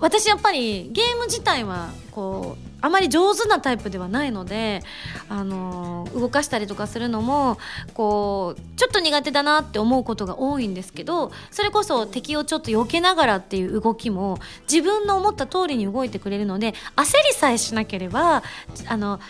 [0.00, 4.82] 私やっぱりゲーム自体はこうあまり上手なタイプではないので、
[5.28, 7.58] あの動かしたりとかするのも
[7.94, 14.38] こうちょっと苦手だなって思うことが多いんですけどそれこそ敵をちょっと避けながらっていう動きも
[14.70, 18.42] 自分の思った通りに動いてくれるので焦りさえしなければ
[18.86, 19.20] あの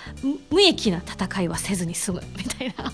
[0.50, 2.92] 無益な戦いはせずに済む みたいな。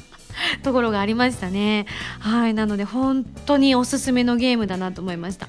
[0.62, 1.87] ところがありましたね。
[2.21, 2.53] はい。
[2.53, 5.47] なので本当におすすめのゲームだなと思いました。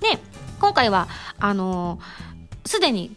[0.00, 0.18] で、
[0.60, 1.98] 今回は、あの
[2.64, 3.14] すでに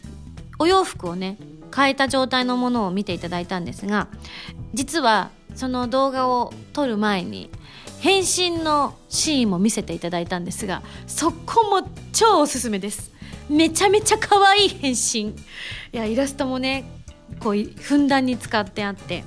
[0.63, 1.37] お洋服をね
[1.75, 4.07] 変えた状態のものを見ていただいたんですが
[4.73, 7.49] 実はその動画を撮る前に
[7.99, 13.11] 変身のシーンも見せていただいたんですがそこも超おすすめです。
[13.49, 15.21] めちゃめちゃ可愛い変身。
[15.21, 15.35] い
[15.91, 16.85] やイラストもね
[17.41, 19.25] こうふんだんに使ってあって。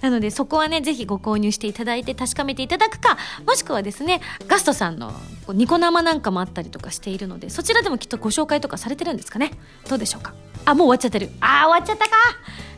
[0.00, 3.16] なのでそこはねぜひご購入していただいて確かめていただくか
[3.46, 5.12] もしくはですねガストさんの
[5.48, 9.52] ニコ生なんかもあったりとかしているのでそちらでもきっとご紹介とかされてるんですかね。
[9.88, 10.34] どうでしょうか？
[10.64, 11.30] あもう終わっちゃってる。
[11.40, 12.16] あ終わっちゃったか？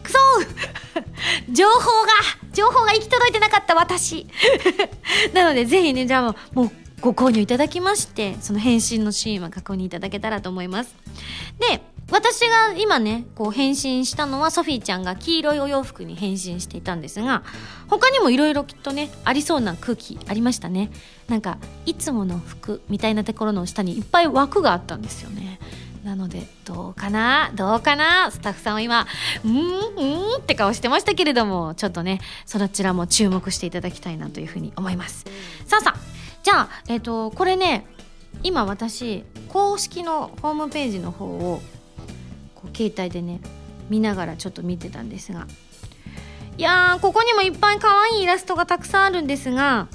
[0.03, 0.19] くそ
[1.53, 2.09] 情報が
[2.53, 4.27] 情報が行き届いてなかった私。
[5.35, 10.95] なのでぜひねじゃあもうご購入いただきましてその返信のシーンは確認いただけたらと思います。
[11.59, 17.43] で私が今ね、こう変身したのはソフィーちゃんが黄色いお洋服に変身していたんですが、
[17.89, 20.91] 他にもいろいろきっとね、ありそうな空気ありましたね。
[21.29, 25.59] なんか、いつもの服みたいなところの下にいっぱい枠があったんですよね。
[26.05, 27.51] なので、どうかな？
[27.55, 28.31] どうかな？
[28.31, 29.07] スタッフさんは今、
[29.45, 35.25] うーん、うーんって顔してましたけれども、ちょっとね、そちらも注目していただきたいなというふうに思います。
[35.65, 36.01] さあさあ、
[36.43, 37.87] じゃあ、えっ、と、これね、
[38.43, 41.63] 今私、公式のホームページの方を
[42.75, 43.41] 携帯でね
[43.89, 45.47] 見ながらちょっと見てたんですが。
[46.59, 49.89] いやーここにもいっぱい可愛いイラストがたくさんあるんですが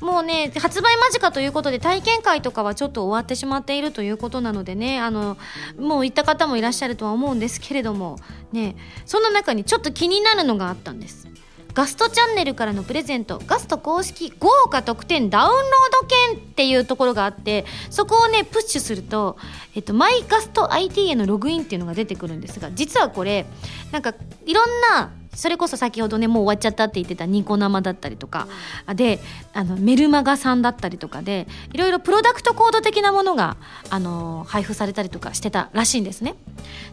[0.00, 5.36] もうね発売間近ということで体験会とかはちょっと終わってしまっているということなのでねあの
[5.78, 8.18] もう行った方もいらっしゃるとは思うんですけれども
[8.50, 11.28] ねそんな中にちょっと気になるのがあったんです。
[11.74, 15.62] ガストチャンネルからのプレゼントガスト公式豪華特典ダウンロー
[16.02, 19.38] ド券っていうところがあってそこをねプッシュすると、
[19.74, 23.46] えっと、マイガスト IT へのログインっていうのが出てくるんですが実はこれ
[23.90, 28.48] なんかいろんなそれこそ先ほどねもう終わっちゃったって言ってたニコ生だったりとか
[28.94, 29.18] で
[29.54, 33.56] あのメルマガさんだったりとかでいろいろプロダクトコード的なものが
[33.90, 36.34] あの配布されたりとかしてたらしいんですね。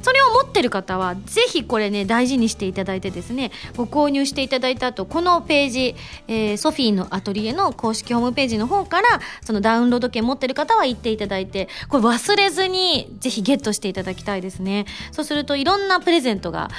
[0.01, 5.95] それを持ってる方はぜひこれね大事にしていただいてですねご購入していただいた後このページ、
[6.27, 9.07] えー、ソフィーのアトリエの公式ホームページの方から
[9.43, 14.85] そのダウンロード券持ってる方は行っていただいてこれ忘れずにぜひゲットしていただきたいですね。
[15.11, 16.69] そうするといろんなプレゼントが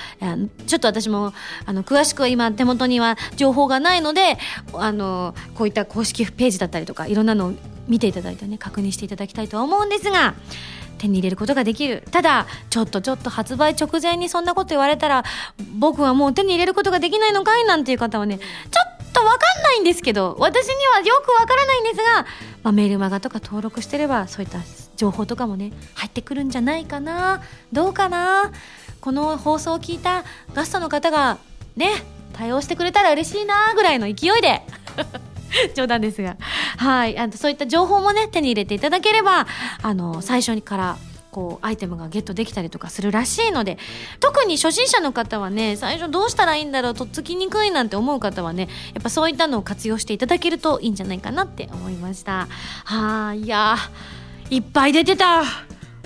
[0.66, 1.32] ちょっと私も
[1.66, 4.38] あの詳しくは今手元には情報がないので
[4.74, 7.52] あのこういった公式ページだったりとかいろんなのを
[7.88, 10.34] 見ていただいてね確認していただきたいとは思うんですが
[10.98, 12.02] 手に入れることができる。
[12.10, 15.24] ただちょっとちょっと発売直前にそんなこと言われたら
[15.78, 17.64] 僕はもう手に入れることができないのかい？
[17.64, 22.26] なんていう方はねちょっとわかんないんですけど私にはよくわからないんですが、
[22.62, 24.58] まあ、メールマガとか登録してればそういった
[24.96, 27.42] 情報とかもね入ってくるんじゃないかな？
[27.72, 28.52] どうかな？
[29.00, 31.38] この放送を聞いたガストの方が
[31.76, 31.90] ね
[32.34, 34.62] 対応してくれたら嬉しいなぐらいの勢いで。
[35.74, 36.36] 冗談ですが。
[36.76, 37.18] はい。
[37.18, 39.46] あのそういった情報もね手に入れていただければ
[39.82, 40.96] あの最初から
[41.30, 43.78] こうアイテムがゲットできたりとかするらしいので
[44.18, 52.48] 特に初心者の方はね最初どうしたらいいんだろうとっつきにくいなんて思う方はねやっぱそういったのを活用していただけるといいんじゃないかなって思いました。
[52.84, 53.46] はい。
[53.46, 53.76] や
[54.50, 55.44] いっぱい出てた。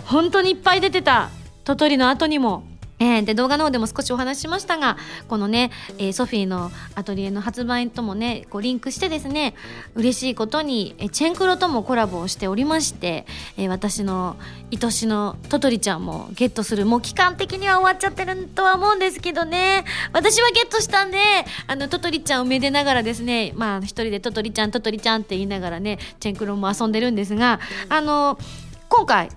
[0.04, 1.30] 本当にいっぱい出てた。
[1.64, 2.64] トトリの後にも。
[3.04, 4.96] えー、で動画の方でも少しお話ししましたが
[5.28, 9.54] このね、えー、ソフィーのアトリエの発売ともねこうリンクしてですね
[9.94, 14.36] 嬉しいことに、えー、チェンクロともコラボをしておりまして、えー、私の
[14.72, 19.84] 愛しのトトリちゃんもゲットするもう期間的には終わっちゃってるとは思うんですけどね。
[20.12, 21.18] 私はゲットしたんで
[21.66, 28.38] あのトトリちゃんをめでながらですねまあ一人でトトリちゃんトトリちゃんって言いながらねチェンクロも遊んでるんですがあの
[28.88, 29.28] 今回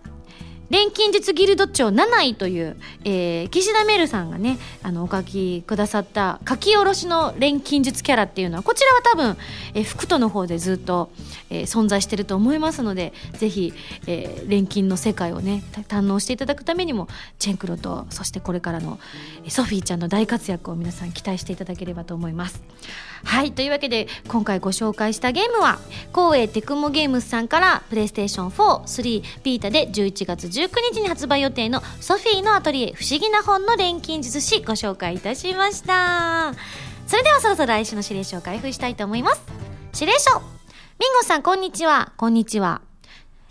[0.69, 2.75] 錬金術ギルド長7位という、
[3.05, 9.37] えー、岸田メルさんがねあのお書きくださった書き下ろしの錬金術キャラっていうのはこちらは多分、
[9.73, 11.09] えー、福斗の方でずっと、
[11.49, 13.73] えー、存在してると思いますのでぜひ、
[14.07, 17.07] えー、錬金の世界をね堪能していただくためにも
[17.39, 18.99] チェンクロとそしてこれからの
[19.47, 22.61] ソフィーちゃんの大活躍を皆さん期待していただければと思います。
[23.23, 25.79] はいというわけで今回ご紹介したゲームは
[26.13, 36.53] 光栄テクモゲームスさんからプレイステーション43ビータで11月19日に発売予定のソフィーのアトリエ不思議な本の錬金術師ご紹介いたしました。
[37.07, 39.41] それではそろそろ来週の指令書を開封したいと思います。
[39.93, 40.39] 指令書
[40.99, 42.11] ミンゴさんこんにちは。
[42.17, 42.81] こんにちは。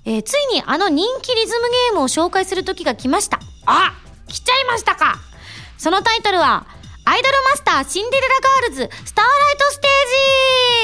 [0.04, 3.40] えー、ついにあの人気リズムゲームを紹介する時が来ました。
[3.64, 3.94] あ
[4.28, 5.16] 来ちゃいましたか。
[5.78, 6.66] そのタイトルは
[7.08, 9.86] アイドルマスターシンデレラガールズスターライトステ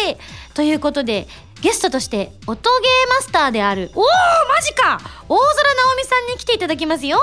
[0.09, 1.27] ージということで、
[1.63, 7.19] ゲストとして音ゲーマスターである、おおマジか大空直美さんに来ていただきますよ。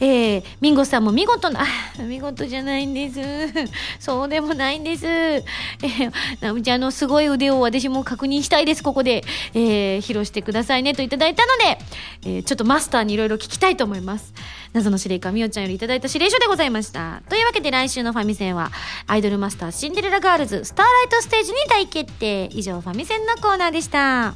[0.00, 1.64] えー、ミンゴさんも見事な、
[1.98, 3.68] 見事じゃないんです。
[3.98, 5.06] そうでもないんです。
[5.06, 9.24] えー、直美ちゃんのすごい腕を私も確認したいです、ここで。
[9.54, 11.78] えー、披露してくださいねといただいたので、
[12.24, 14.34] えー、ちょっとマスターにいろいろ聞きたいと思います。
[14.76, 17.22] 謎の司令官みおちゃんよりいただいた指令書でございました。
[17.30, 18.70] というわけで来週のファミセンは、
[19.06, 22.50] アイドルマスターシンデレラガールズスターライトステージに大決定。
[22.52, 24.34] 以上、ファミセンのコーナーでした。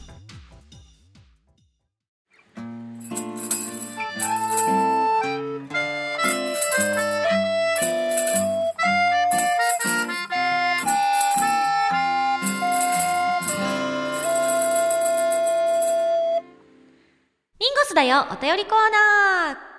[17.59, 19.70] ミンゴスだよお便りコーナー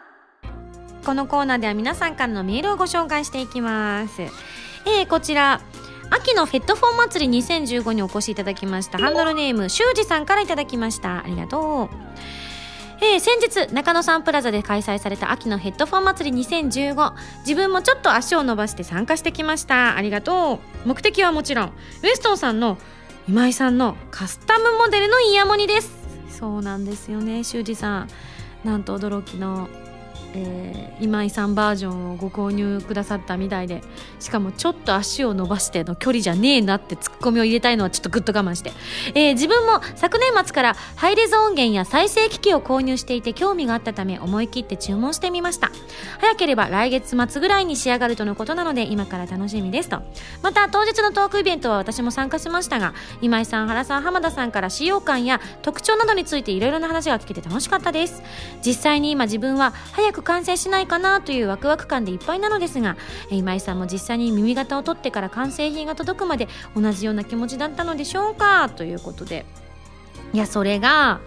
[1.05, 4.21] このコーナーでは皆さんからのメールをご紹介していきます。
[4.21, 5.61] えー、こちら、
[6.09, 8.97] 秋のフェットフォン祭り2015にお越しいただきました。
[8.97, 11.23] ハンドルネーム修二さんからいただきました。
[11.23, 11.95] ありがとう。
[13.03, 19.95] えー、先日中野サンプラザで開催された秋のヘッドフォン祭り2015自分もちょっと足を伸ばして参加してきました。
[19.95, 20.87] ありがとう。
[20.87, 22.77] 目的はもちろんウエストンさんの
[23.27, 25.91] 今井さんのカスタムモデルのイヤモニです。
[26.29, 28.09] そうなんですよね修二さん。
[28.63, 29.67] なんと驚きの
[30.33, 33.81] えー、今井さんバージョンをご購入くださったみたいで
[34.19, 38.71] しかもちょっと足を伸ばしての距離じゃねえなってツッコミを入れたいのはちょっとグッと我慢して、
[39.13, 45.71] えー、自分も昨年末からハイレゾ音源や再生機器を購入していて興味があったため思い切って注文してみました。
[46.19, 50.01] 早ければ来月末ぐらいに仕上がるとのことなので今から楽しみですと。
[50.41, 58.23] また当日のトークイベントは私も参加しましたが今井さん原さん浜田さんから使用感や特徴などについていろいろな話が聞けて楽しかったです。
[58.65, 62.97] 実際に今自分は早く完成しないかなというワクワク感でいっぱいなのですが
[63.29, 69.45] 今井さんも実際に耳型を取ってから完成品が届くまで同じような気持ちだったのでしょうかということで。
[70.33, 71.19] いやそれが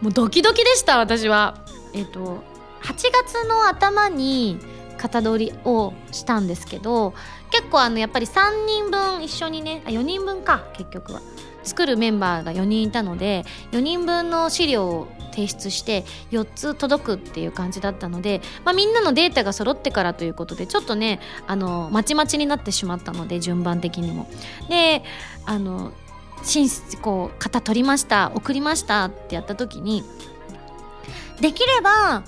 [0.00, 1.58] もうドキドキでした私は。
[1.92, 2.44] えっ、と
[2.82, 4.60] 8月の頭に
[4.96, 7.14] 型取りをしたんですけど
[7.50, 11.20] 結構あのやっぱり3人分一緒にねあ4人分か結局は。
[11.62, 15.08] 作るメンバーが4人いたので4人分の資料を
[15.40, 24.28] 提出して4つ届くっていう感じだったので、まあ、みんなのデータが揃ってからということでちょっとねあのまちまちになってしまったので順番的にも。
[24.68, 25.02] で
[25.46, 25.92] あの
[26.40, 30.02] 寝室こう型取りました送りましたってやった時に
[31.38, 32.22] できれば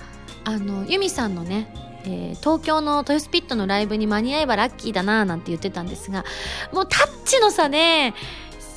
[0.45, 1.73] あのユミさんのね
[2.05, 6.25] えー、東京の豊洲ピットのライブに間に合えばラッキーだななんて言ってたんですが
[6.73, 8.13] もうタッチの差ね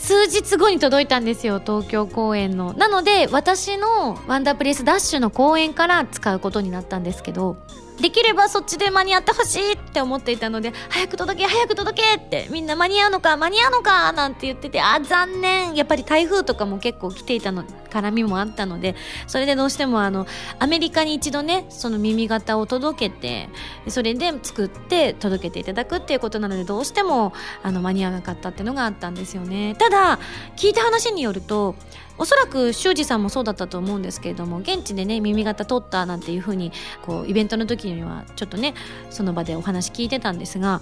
[0.07, 2.73] 数日後に届いたんですよ東京公演の。
[2.75, 7.57] なので私のワンダープレイスダッシュの公演から使うことになったんですけど。
[8.01, 15.75] できればそっちで間に合ってほしいって思っていたので早く届け早く届けってみんな間に合うのか間に合うのかなんて言っててあ残念。
[15.75, 18.95] やっぱり台風とかも結構来ていたの絡みもあったので
[19.27, 20.27] それでどうしてもあの
[20.59, 23.49] アメリカに一度ねその耳型を届けて
[23.89, 27.33] それで作って届けていただくっていうことなのでどうしても
[27.63, 29.75] あの間に合わなかったっていうのがあったんですよね。
[29.79, 30.19] ただ
[30.57, 31.75] 聞いた話によると
[32.19, 38.75] おそらく修二さんもそうだったと思うんですけれども現地でね耳型取ったなんていうふうにこうイベントの時にはちょっとね
[39.11, 40.81] その場でお話聞いてたんですが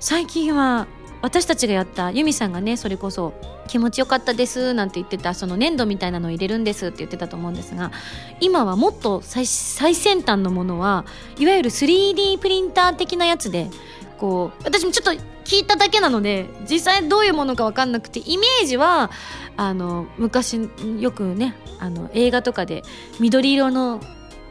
[0.00, 0.86] 最近は
[1.22, 3.32] 私たちがやったユミさんがねそれこそ
[3.66, 7.92] 気持ちよかったですなんて言ってたその粘土みたいなのを入れるんですって言ってたと思うんですが
[8.40, 11.06] 今はもっと最先端のものは
[11.38, 13.70] いわゆる 3D プリンター的なやつで
[14.18, 19.10] こう私もちょっと聞いただけなので実際どういうものか分かんなくてイメージは
[19.56, 22.82] あの昔よくねあの映画とかで
[23.20, 24.00] 緑色の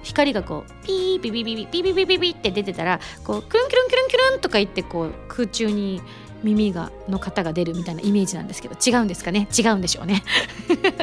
[0.04, 6.02] 光がこうピーピピピピピピピピピって出てたらこうクルンキュルンキュルンキュルンとか言ってこう空中に
[6.44, 9.48] 耳がの方が出るみたいなイメージなんですけど違うんですかね？
[9.58, 10.24] 違うんでしょうね。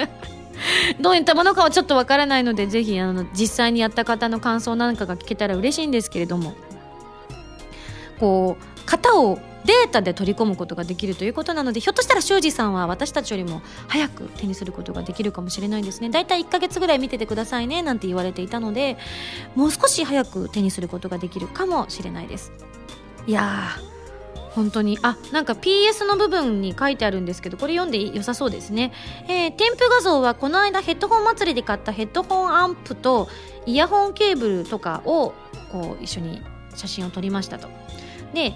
[1.01, 6.55] どういったものかはちょっとわからないのでぜひあの実際にやった方の感想なんかが聞けたら嬉しいんですけれども。
[8.21, 16.11] こう型をデータで取り込むことができるということなのでひょっとしたら修二さんは私たちよりも早く手にすることができるかもしれないですね。
[16.11, 18.97] だいたい1ヶ月ぐらい見ててくださいねなんて言われていたので
[19.55, 22.53] もう少し早く手にすることができるかもしれないです。
[23.27, 23.91] いやー
[24.51, 24.99] 本当に。
[25.03, 28.93] あなんか PS の部分に書いてあるんですけどこれ読んで良さそうですね、
[29.29, 33.29] えー、添付画像はこの間ヘッドホン祭りで買ったヘッドホンアンプと
[33.67, 35.35] イヤホンケーブルとかを
[35.71, 36.43] こう一緒に
[36.75, 37.69] 写真を撮りましたと。
[38.35, 38.55] で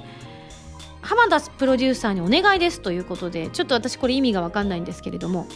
[1.05, 5.47] 浜田プロデューサーにお願いですということでちょっと私これ意味が分かんないんですけれども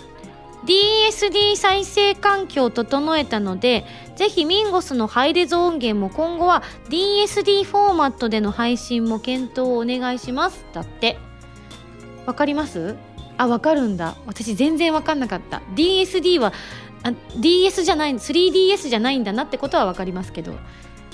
[0.66, 10.66] DSD 再生環境を整えたのでぜひミンゴスのハイレゾ音源も今後は DSD フォーマットでの配信も検討をお願いします。
[10.72, 11.16] だって。
[12.26, 12.96] わかります？
[13.37, 14.16] あわかるんだ。
[14.26, 15.62] 私全然わかんなかった。
[15.76, 16.52] DSD は
[17.04, 20.54] あ DS じゃない 3DS じゃないんだなってことは分かりますけど。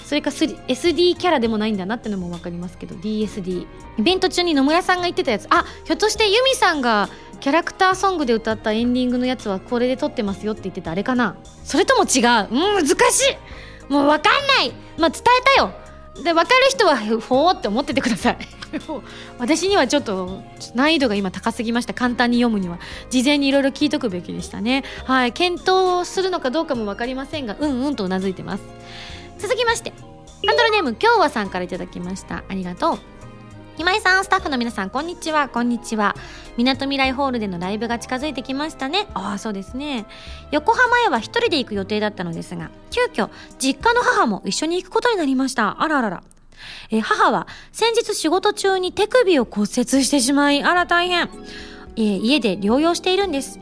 [0.04, 3.66] それか SD キャラでもないんだなってのも分かりますけど DSD
[3.98, 5.46] イベント中に野村さんが言ってたやつ。
[5.50, 7.08] あひょっとしてユミさんが
[7.40, 11.36] キャラクターソングで歌ったエンディングのやつはこれで撮ってますよって言ってたあれかな。
[11.64, 12.48] それとも違う。
[12.50, 12.92] うん難し
[13.90, 13.92] い。
[13.92, 14.72] もう分かんない。
[14.98, 15.72] まあ伝えたよ。
[16.22, 18.38] で分かる人はほーって思っててください。
[19.38, 20.42] 私にはちょっと
[20.74, 21.94] 難易度が今高すぎました。
[21.94, 22.78] 簡単に読むには。
[23.10, 24.84] 事前にいろいろ聞いとくべきでしたね。
[25.06, 25.32] はい。
[25.32, 28.62] 検討するのかどうかも分かりませんがうんうんとうなずいてます。
[29.74, 29.92] まして
[30.46, 32.44] ハンドルネーム今日はさんから頂きました。
[32.48, 32.98] ありがとう。
[33.76, 35.48] 今井さんスタッフの皆さんこんにちは。
[35.48, 36.14] こんにちは。
[36.56, 39.08] みなとみらいホールでのライブが近づいてきましたね。
[39.14, 40.06] ああそうですね。
[40.52, 45.82] 横浜へは一人で行く予定だったのですが急遽実家の母も一緒に行くことになりました。
[45.82, 46.22] あらあらら。
[46.90, 51.28] え母は先日仕事中に手首を骨折してしまいあら大変、
[51.96, 53.58] え家で療養しているんです。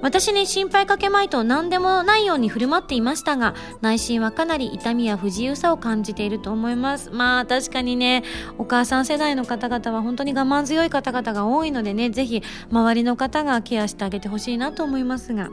[0.00, 7.10] 私に心配かけまいと何でもないように振る舞っていましたが内心はかなり痛みや不自由さを感じていると思います。
[7.10, 8.22] まあ確かにね
[8.58, 15.50] お母さん世代の方々は本当に我慢強い方々が多いのでねぜひ周りの方がケアしてあげてほしいなと思いますが、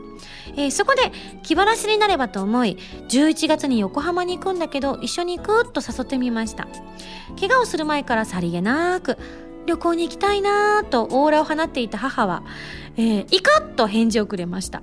[0.56, 2.76] えー、そこで気晴らしになればと思い
[3.08, 6.68] 11月に横浜に行くんだけど一緒に行くと誘ってみました。
[7.38, 9.18] 怪我をする前からさりげなく
[9.66, 12.42] 旅行に行きたいなとオーラを放っていた母は、
[12.96, 14.82] えー、イカッと返事をくれました。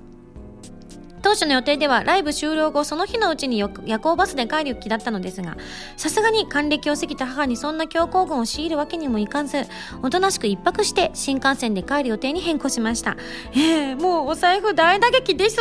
[1.23, 5.57] 当初の予定ではライブ終了後その日のうちに夜行バスで帰る気だったのですが
[5.95, 9.63] さすがに還暦を過ぎた母にそんな強行軍を強いるわけにもいかず
[10.01, 13.15] おとなしく一泊して新幹線で帰る予定に変更しました。
[13.53, 15.57] えー、もうお財布大打撃です。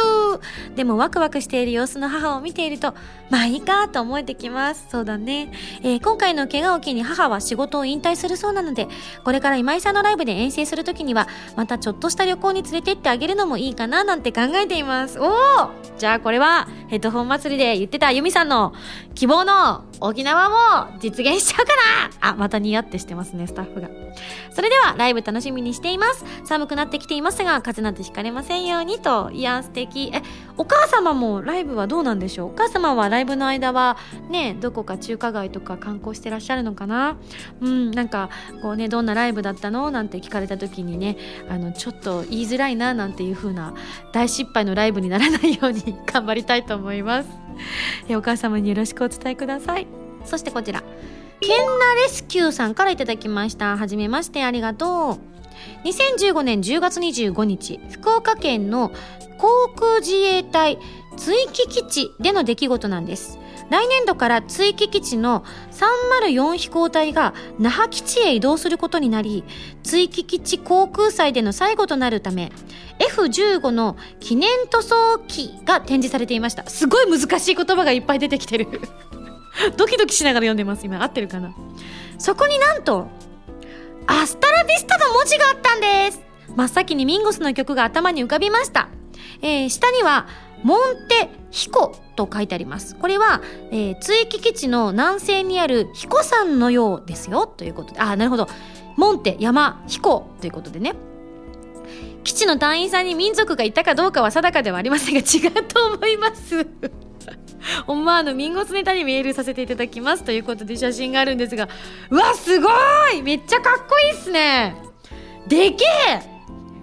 [0.74, 2.94] でもワクワクしている様子の母を見ていると
[3.30, 4.88] まあいいかと思えてきます。
[4.90, 5.52] そうだね、
[5.82, 8.88] えー、今回の怪我を機に母は仕事を引退するそうなので
[9.22, 15.20] これから今井さんのライブで遠征する時にはまたちょっとした旅行に連れてってあげるのもいいかななんて考えています。
[15.20, 15.51] おお
[15.98, 18.72] じゃあこれはヘッドホン祭りで言ってたユミさんの
[19.14, 23.88] 希望の沖縄も実現しちゃうかなあ、またニヤってしてますね、スタッフが。
[24.50, 26.24] それでは、ライブ楽しみにしています。
[26.44, 29.30] 寒くなってきていますが、風邪なんてひかれませんようにと。
[29.32, 30.10] いや、素敵。
[30.12, 30.22] え、
[30.56, 32.48] お母様もライブはどうなんでしょう？
[32.48, 33.96] お母様はライブの間は、
[34.30, 37.16] ね、どこか中華街とか観光してらっしゃるのかな？
[37.60, 38.30] うん、なんか、
[38.62, 39.90] こうね、どんなライブだったの？
[39.90, 41.16] なんて聞かれた時にね、
[41.48, 43.74] あの、ちょっと言いづらいな、なんていう風な
[44.12, 47.28] 大失敗のライブにならないように 頑張りたいと思います。
[48.10, 49.86] お母様によろしくお伝えください。
[50.24, 50.82] そしてこちら。
[51.40, 53.76] ケンナレスキューさんからいただきました。
[53.76, 55.31] はじめまして、ありがとう。
[55.84, 58.92] 2015年10月25日、福岡県の
[59.38, 60.78] 航空自衛隊
[61.16, 63.38] 追記基地での出来事なんです。
[63.70, 69.44] 来年度から追記基地の304飛行隊が那覇基地へ移動することになり、
[69.82, 72.52] 追記基地航空祭での最後となるため、
[72.98, 76.68] F15 の記念塗装機が展示されていました。
[76.68, 78.68] すごい難しい言葉がいっぱい出てきてる
[79.76, 81.54] ドキドキしながら読んでます今合ってるかな？
[82.18, 83.08] そこになんと
[84.06, 86.20] アスタラビスタの文字があったんです。
[86.56, 88.88] 真っ先にミンゴスの曲が頭に浮かびました、
[89.40, 90.26] えー、下には
[90.62, 92.94] モンテヒコと書いてあります。
[92.96, 93.40] これは、
[93.70, 97.46] えー、追記基地の南西にあるヒコ山のようですよ。
[97.46, 98.48] ということであなるほど。
[98.96, 100.94] モンテ山ヒコということでね。
[102.24, 106.66] 基地の隊員さんに民族がいたかどうかは定かではありませんが違うと思います。
[107.86, 110.24] 思わぬミンゴスネタにメールさせていただきます。
[110.24, 111.68] ということで写真があるんですが
[112.10, 112.68] うわすご
[113.14, 113.22] い！
[113.22, 114.76] めっちゃかっこいいっすね。
[115.46, 116.22] でけえ！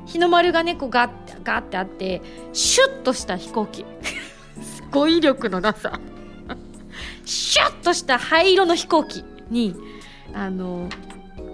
[0.06, 2.22] 日の丸がねこうガッてガッてあって
[2.54, 3.86] シュッとした飛行機。
[4.62, 6.00] すごい威力のなさ。
[7.26, 9.76] シュッとした灰色の飛行機に
[10.34, 10.90] あの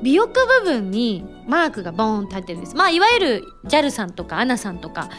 [0.01, 2.76] 尾翼部分にマークがボーンって入ってるんです。
[2.76, 5.09] まあいわゆる JAL さんとか ANA さんとか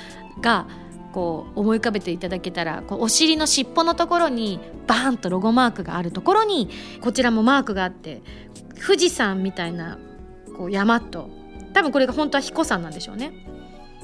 [0.41, 0.67] が
[1.17, 6.69] こう思い浮かべていただけたらこうお尻の尻尾のところにバーンとロゴマークがあるところに
[7.01, 8.21] こちらもマークがあって
[8.87, 9.97] 富士山みたいな
[10.59, 11.31] こう山と
[11.73, 13.33] 多分これが本当は彦山なんでしょうね。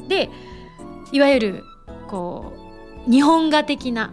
[0.09, 0.31] で
[1.13, 1.65] いわゆる
[2.09, 2.55] こ
[3.07, 4.11] う日本画的な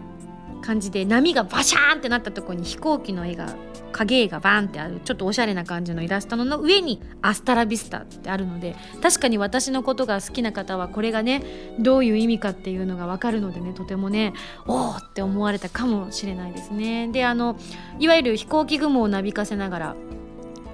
[0.62, 3.56] 感じで波がバシャーンってなったとこに飛行機の絵が
[3.92, 11.44] 影絵がバーンってあるちょっとおしゃれな感じのイラストの上に「アスタラビスタ」ってあるので確かに私のことが好きな方はこれがね
[11.80, 14.34] どういう意味かっていうのが分かるのでねとてもね
[14.68, 17.08] おおって思われたかもしれないですね。
[17.08, 17.58] であの
[18.00, 19.96] いわゆる飛行機雲をなびかせながら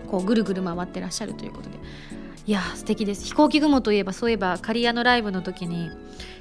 [0.07, 1.78] こうぐるぐる回ってらっしゃるということで
[2.47, 5.89] いや素敵です飛行機雲といえばそういえば刈谷のライブの時に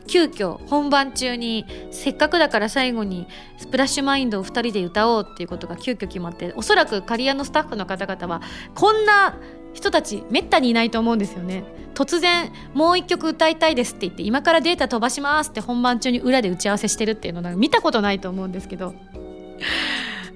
[0.06, 3.26] 急遽本番中にせっかくだから最後に
[3.58, 8.42] スプラッシュマインドを2人で歌おうっていうことが急遽決まっておそらく刈谷のスタッフの方々は
[8.74, 9.36] こんな
[9.72, 11.64] 人たちめったにいないと思うんですよね。
[11.94, 18.94] 突然もう一曲歌いたいですって言って今からデータ飛ばしますって本番中に裏で打ち合わせしてるっていうのは見たことないと思うんですけど。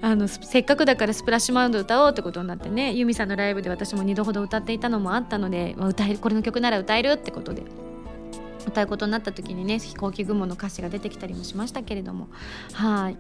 [0.00, 7.64] あのせっかくだからスプラッシュマウンド歌おうってことになってねユミさんのライブで私も2度ほど歌っていたのもあったので、まあ、歌えるこれの曲なら歌えるってことで。
[8.68, 12.28] 歌うことになった時にね飛行機雲の歌詞が出てきたりもしましたけれども。
[12.72, 13.18] はい。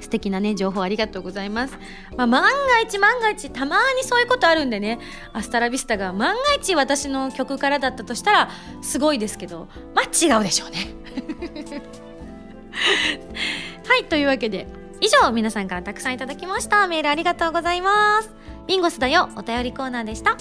[0.00, 1.78] 素敵なね情報ありがとうございます、
[2.16, 4.98] まあ、万が一万が一たまにそういうことあるんでね。
[5.32, 8.50] アスタラビスタが万が一私の曲からだったとしたら
[8.82, 10.88] すごいですけどまあ違うでしょうね。
[13.88, 14.66] はいというわけで
[15.00, 16.86] 以上皆さんからたくさんいただきました。
[16.86, 18.30] メールありがとうございます。
[18.66, 19.28] ビンゴスだよ。
[19.36, 20.36] お便りコーナーでした。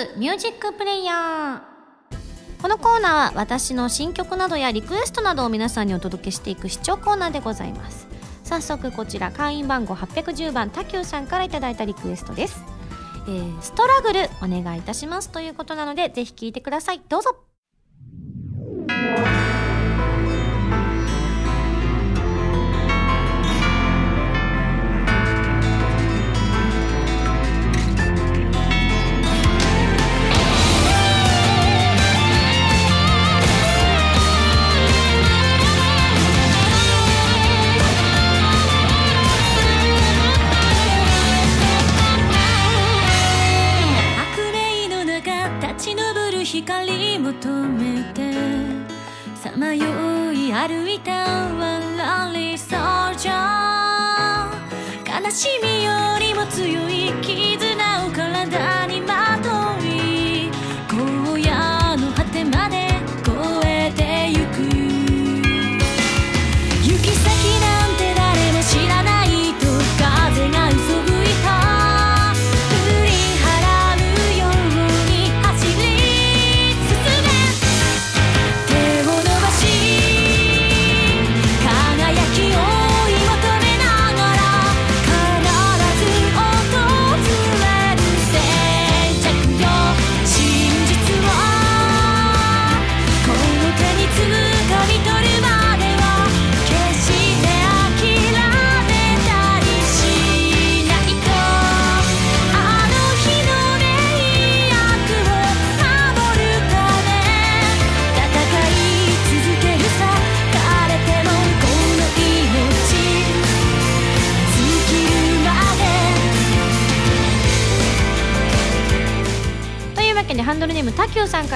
[0.00, 8.08] スミュージックプレイヤーこのコーナーは私の新曲などやリクエストなどを皆さんにお届けしていく視聴コーナーでございます。
[8.42, 12.64] 早速こちら会員番号810番タキューさんからいただいたリクエストです。
[13.28, 17.02] えー、ストラグルお願いいたしますということなのでぜひ聴いてください。
[17.10, 17.36] どうぞ。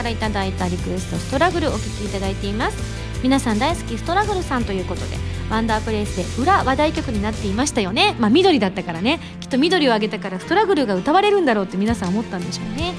[0.05, 2.77] からいただいたリクエスト「ストラグル」お聴きいただいています。
[3.23, 5.17] 皆さん大好きストラグルさんということで
[5.49, 8.15] ワンダープレイスで裏話題曲になっていましたよね。
[8.19, 9.19] まあ緑だったからね。
[9.41, 12.93] きっと緑をあげたからストラグルが歌われるんだろうって皆さん思ったんでしょうね。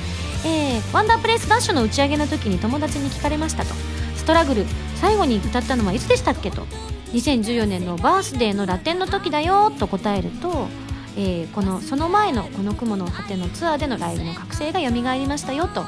[0.45, 3.75] えー、ワンダープレイスダッシュの打ち上げの時に友達に聞かれましたと。
[4.15, 6.65] ストラグル最後に歌ったのはいつでしたっけと。
[7.13, 9.71] 2014年のバースデーのラテンの時だよ。
[9.77, 10.67] と答えると
[11.17, 15.85] えー、このその前のこの雲の果てのツアーでのライブの覚醒が蘇りましたよと。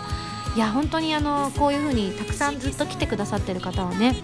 [0.58, 4.16] いや本当にあのこういう風にたくさんずっと来てくださってる方はね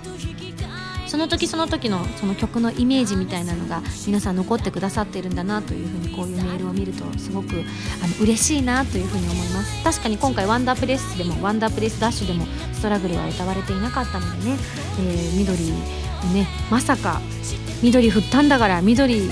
[1.06, 7.50] その時その時のその曲のイメージみたいなのが皆さん残ってくださってるんだなというふうにこういうメールを見るとすごく
[8.04, 9.84] あの嬉しいなというふうに思います。
[9.84, 14.58] 確かに今回ワンダープレスでもワンダープレスダッシュでもストラグルは歌われていなかったのでね、
[15.02, 15.72] えー、緑
[16.28, 17.22] ねまさか
[17.82, 19.32] 緑振ったんだから緑の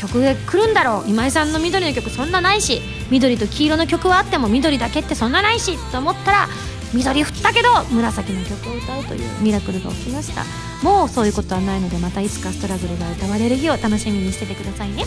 [0.00, 1.10] 曲が来るんだろう。
[1.10, 2.80] 今井さんの緑の曲そんなないし
[3.10, 6.48] 緑と黄色の曲はあっても緑だけってそんなないしと思ったら
[6.94, 10.44] 緑振ったけど紫の曲を歌うというミラクルが起きました。
[10.82, 15.04] もうそういうことはないのでまたいつかストラグルが歌われる日を楽しみにしててくださいね。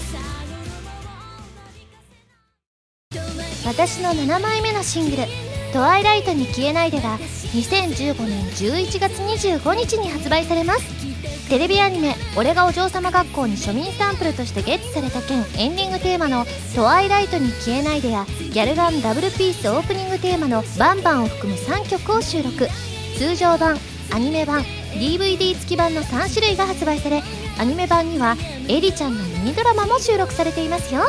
[3.66, 5.24] 私の7枚目のシングル
[5.74, 11.04] 「トワイライトに消えないで」が2015年11月25日に発売されます。
[11.50, 22.70] テレビアニメ「俺がお嬢様学校」に庶民サンプルとしてゲットされた件エンディングテーマの「トワイライトに消えないで」やギャルガンダブルピースオープニングテーマの「バンバン」を含む3曲を収録。
[23.18, 23.80] 通常版
[24.12, 24.64] アニメ版
[24.94, 27.24] DVD 付き版の3種類が発売され
[27.58, 31.04] アニメ版にはエリちゃんのミニドラマも収録されていますよ。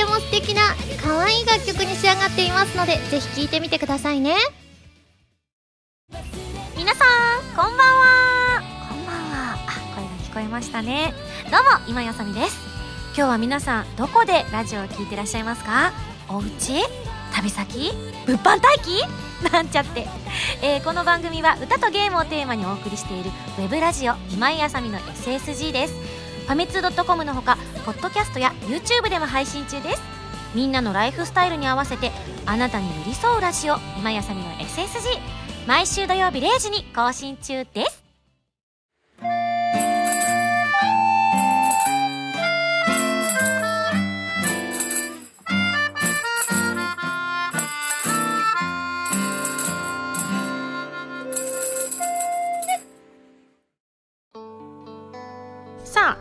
[0.00, 0.62] ても素敵な
[1.02, 4.34] 可愛い楽曲に仕上がっていますのでぜひ聴いてみてくださいね。
[6.74, 8.62] 皆さんこんばんは。
[8.88, 9.54] こんばんは。
[9.54, 11.12] あ声が聞こえましたね。
[11.50, 12.56] どうも今やさみです。
[13.14, 15.92] 今日は皆さんどこでラジオを聴いてらっしゃいますか？
[16.30, 16.82] お家？
[17.34, 17.92] 旅先？
[18.26, 19.52] 物販待機？
[19.52, 20.06] なんちゃって、
[20.62, 26.19] えー、この番組は歌とゲームをテーマにお送りしているウェブラジオ今井あさみの SSG です。
[26.50, 30.02] ファミツー .com のほかポッドキャストや YouTube でも配信中です。
[30.52, 32.10] みんなのライフスタイルに合わせて
[32.44, 33.76] あなたに寄り添うラジオ。
[33.96, 35.20] 今やさみの SSG
[35.68, 38.09] 毎週土曜日0時に更新中です。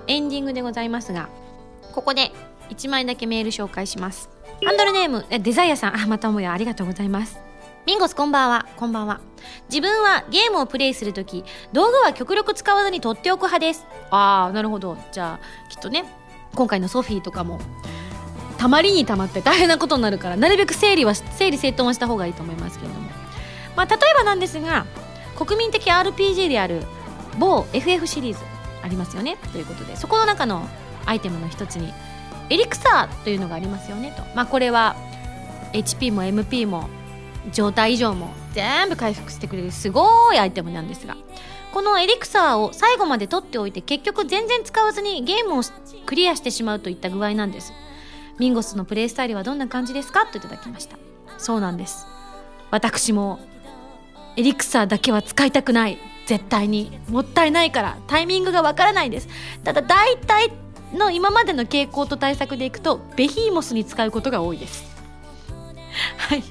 [0.10, 1.30] エンディングでございますが
[1.94, 2.32] ここで
[2.72, 4.30] 1枚だけメール紹介します。
[4.64, 6.00] ハンドルネームデザイアさん。
[6.00, 7.40] あまたもやありがとうございます。
[7.86, 8.68] ミンゴスこんばんは。
[8.76, 9.22] こんばんは。
[9.70, 11.44] 自分はゲームをプレイするとき
[11.74, 13.86] 道具は極力使わずに取っておく派です。
[14.10, 14.98] ああなるほど。
[15.12, 16.06] じゃあきっとね
[16.56, 17.60] 今回のソフィーとかも
[18.58, 23.10] たまりにたまって 大変なことになるからなるべく整理は整理整頓はした方がいいと思いますけれども、
[23.76, 24.86] まあ、例えばなんですが
[25.38, 26.84] 国民的 RPG である
[27.38, 28.49] 某 FF シリーズ。
[28.84, 29.38] ありますよね。
[29.52, 30.68] ということでそこの中の
[31.06, 31.94] アイテムの一つに
[32.50, 34.96] エリクサーというのがありますよねと、まあ、これは
[35.74, 36.90] HP も MP も
[37.52, 41.16] 状態以上も全部回復してくれるすごいアイテムなんですが
[41.72, 45.62] このエリクサーを最後まで取っておいて結局全然使わずにゲームを
[46.06, 47.72] クリアしてしまうといった具合なんです。
[48.40, 50.26] ミンゴスのプレイスタイルはどんな感じですか？
[50.26, 50.98] といただきました。
[51.38, 52.08] そうなんです。
[52.72, 53.40] 私も
[54.36, 56.00] エリクサーだけは使いたくない。
[56.30, 59.28] 絶対にもったいないからタイミングがわからないです
[59.64, 60.52] ただ大体
[60.94, 64.86] の今までの傾向と対策でいくとベヒーモスに使うことが多いです。
[66.18, 66.44] はい。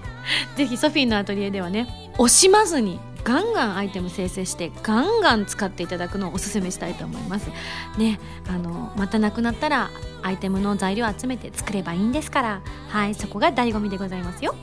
[0.56, 7.50] ぜひソフィーのアトリエではね惜しまずにガンガンアイテム生成してガンガン使っていただくのをおすすめしたいと思います。
[7.96, 9.90] ねあのまたなくなったら
[10.22, 12.60] アイテムの材料を集めて作ればいいんですから。
[12.88, 14.54] はいそこが醍醐味でございますよ。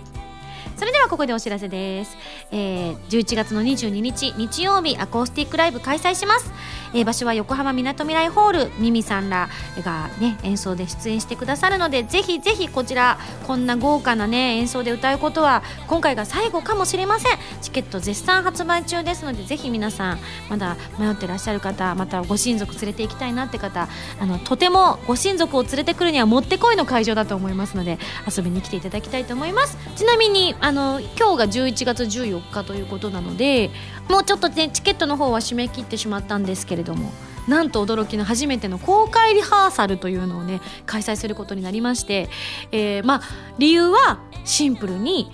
[0.77, 2.17] それではここでお知らせです、
[2.51, 6.51] えー、11月の22日日曜日アコースティックライブ開催します、
[6.93, 9.49] えー、場所は横浜みなとみらいホールミミさんら
[9.83, 13.17] がね演奏で出演してくださるのでぜひぜひこちら
[13.47, 17.37] こんな豪華なね演奏で歌うことは今回が最後かもしれません。
[17.61, 20.19] チケット絶賛発売中ですのでぜひ皆さん
[20.49, 23.87] まだ迷ってらっしゃる方またご親族連れて行きたいなって方
[24.19, 27.97] あのとてもご親族を連れてくるにはもってこいの会場だと思いますので
[28.29, 29.77] 遊びに来ていただきたいと思います。
[29.95, 33.69] ちなみにあの今日が11月14日ということなので
[34.09, 37.11] もうちょっとねチケットの方は締め切ってしまったんですけれども
[37.47, 42.29] なんと驚きの初めての公開リハーサルというのをね開催することになりまして、
[42.71, 43.21] えー、まあ
[43.59, 45.31] 理由はシンプルに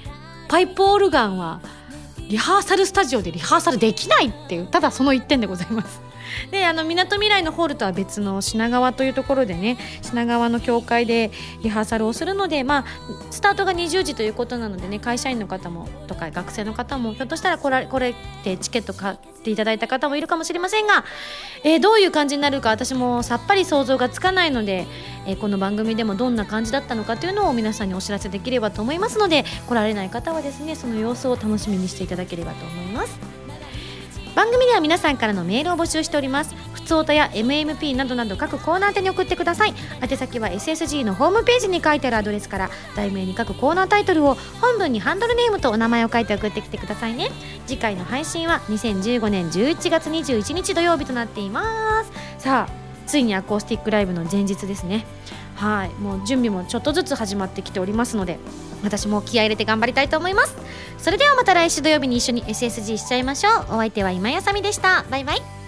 [0.50, 1.62] パイプオルガンは
[2.28, 6.11] リハーサルスタジオでリハーサルできないっていうただその一点でございます。
[6.52, 11.32] であのみなとみらいのホールとは別の品川というところでね品川の教会で
[11.64, 12.86] リハーサルをするので、まあ、
[13.32, 21.04] スタートが20時ということなのでね会社員の方もとか学生の方もひょっとしたらこれこれでチケット買っていただいた方もいるかもしれませんが、
[21.64, 24.86] えー、どういう感じになるか私もさっぱり想像がつかないので、
[25.26, 33.41] えー、この番組でもどんな感じだったのかというのを皆さんにお知らせできればと思いますので来られない方はですねその様子を楽しみにしていただければと思います。
[34.36, 36.56] 番組では皆さんからのメールを募集しております。
[36.74, 39.74] ふつおたや MMP などなど各コーナー宛に送ってください。
[40.02, 47.30] 宛先は SSG のホームページに書いてあるアドレスから題名に書くコーナータイトルを本文にハンドルネームとお名前を書いて送ってきてくださいね。
[47.68, 55.06] 次回の配信は2015年11月21日土曜日となっていますさあついにアコースティックライブの前日ですね
[55.62, 58.39] はいもう準備もちょっとずつ始まってきておりますので
[58.84, 60.55] 私も気合入れて頑張りたいと思います。
[60.97, 63.53] それではまた来週土曜日に一緒に SSG しちゃいましょう。
[63.70, 65.05] お相手は今やさみでした。
[65.12, 65.61] バイバイ。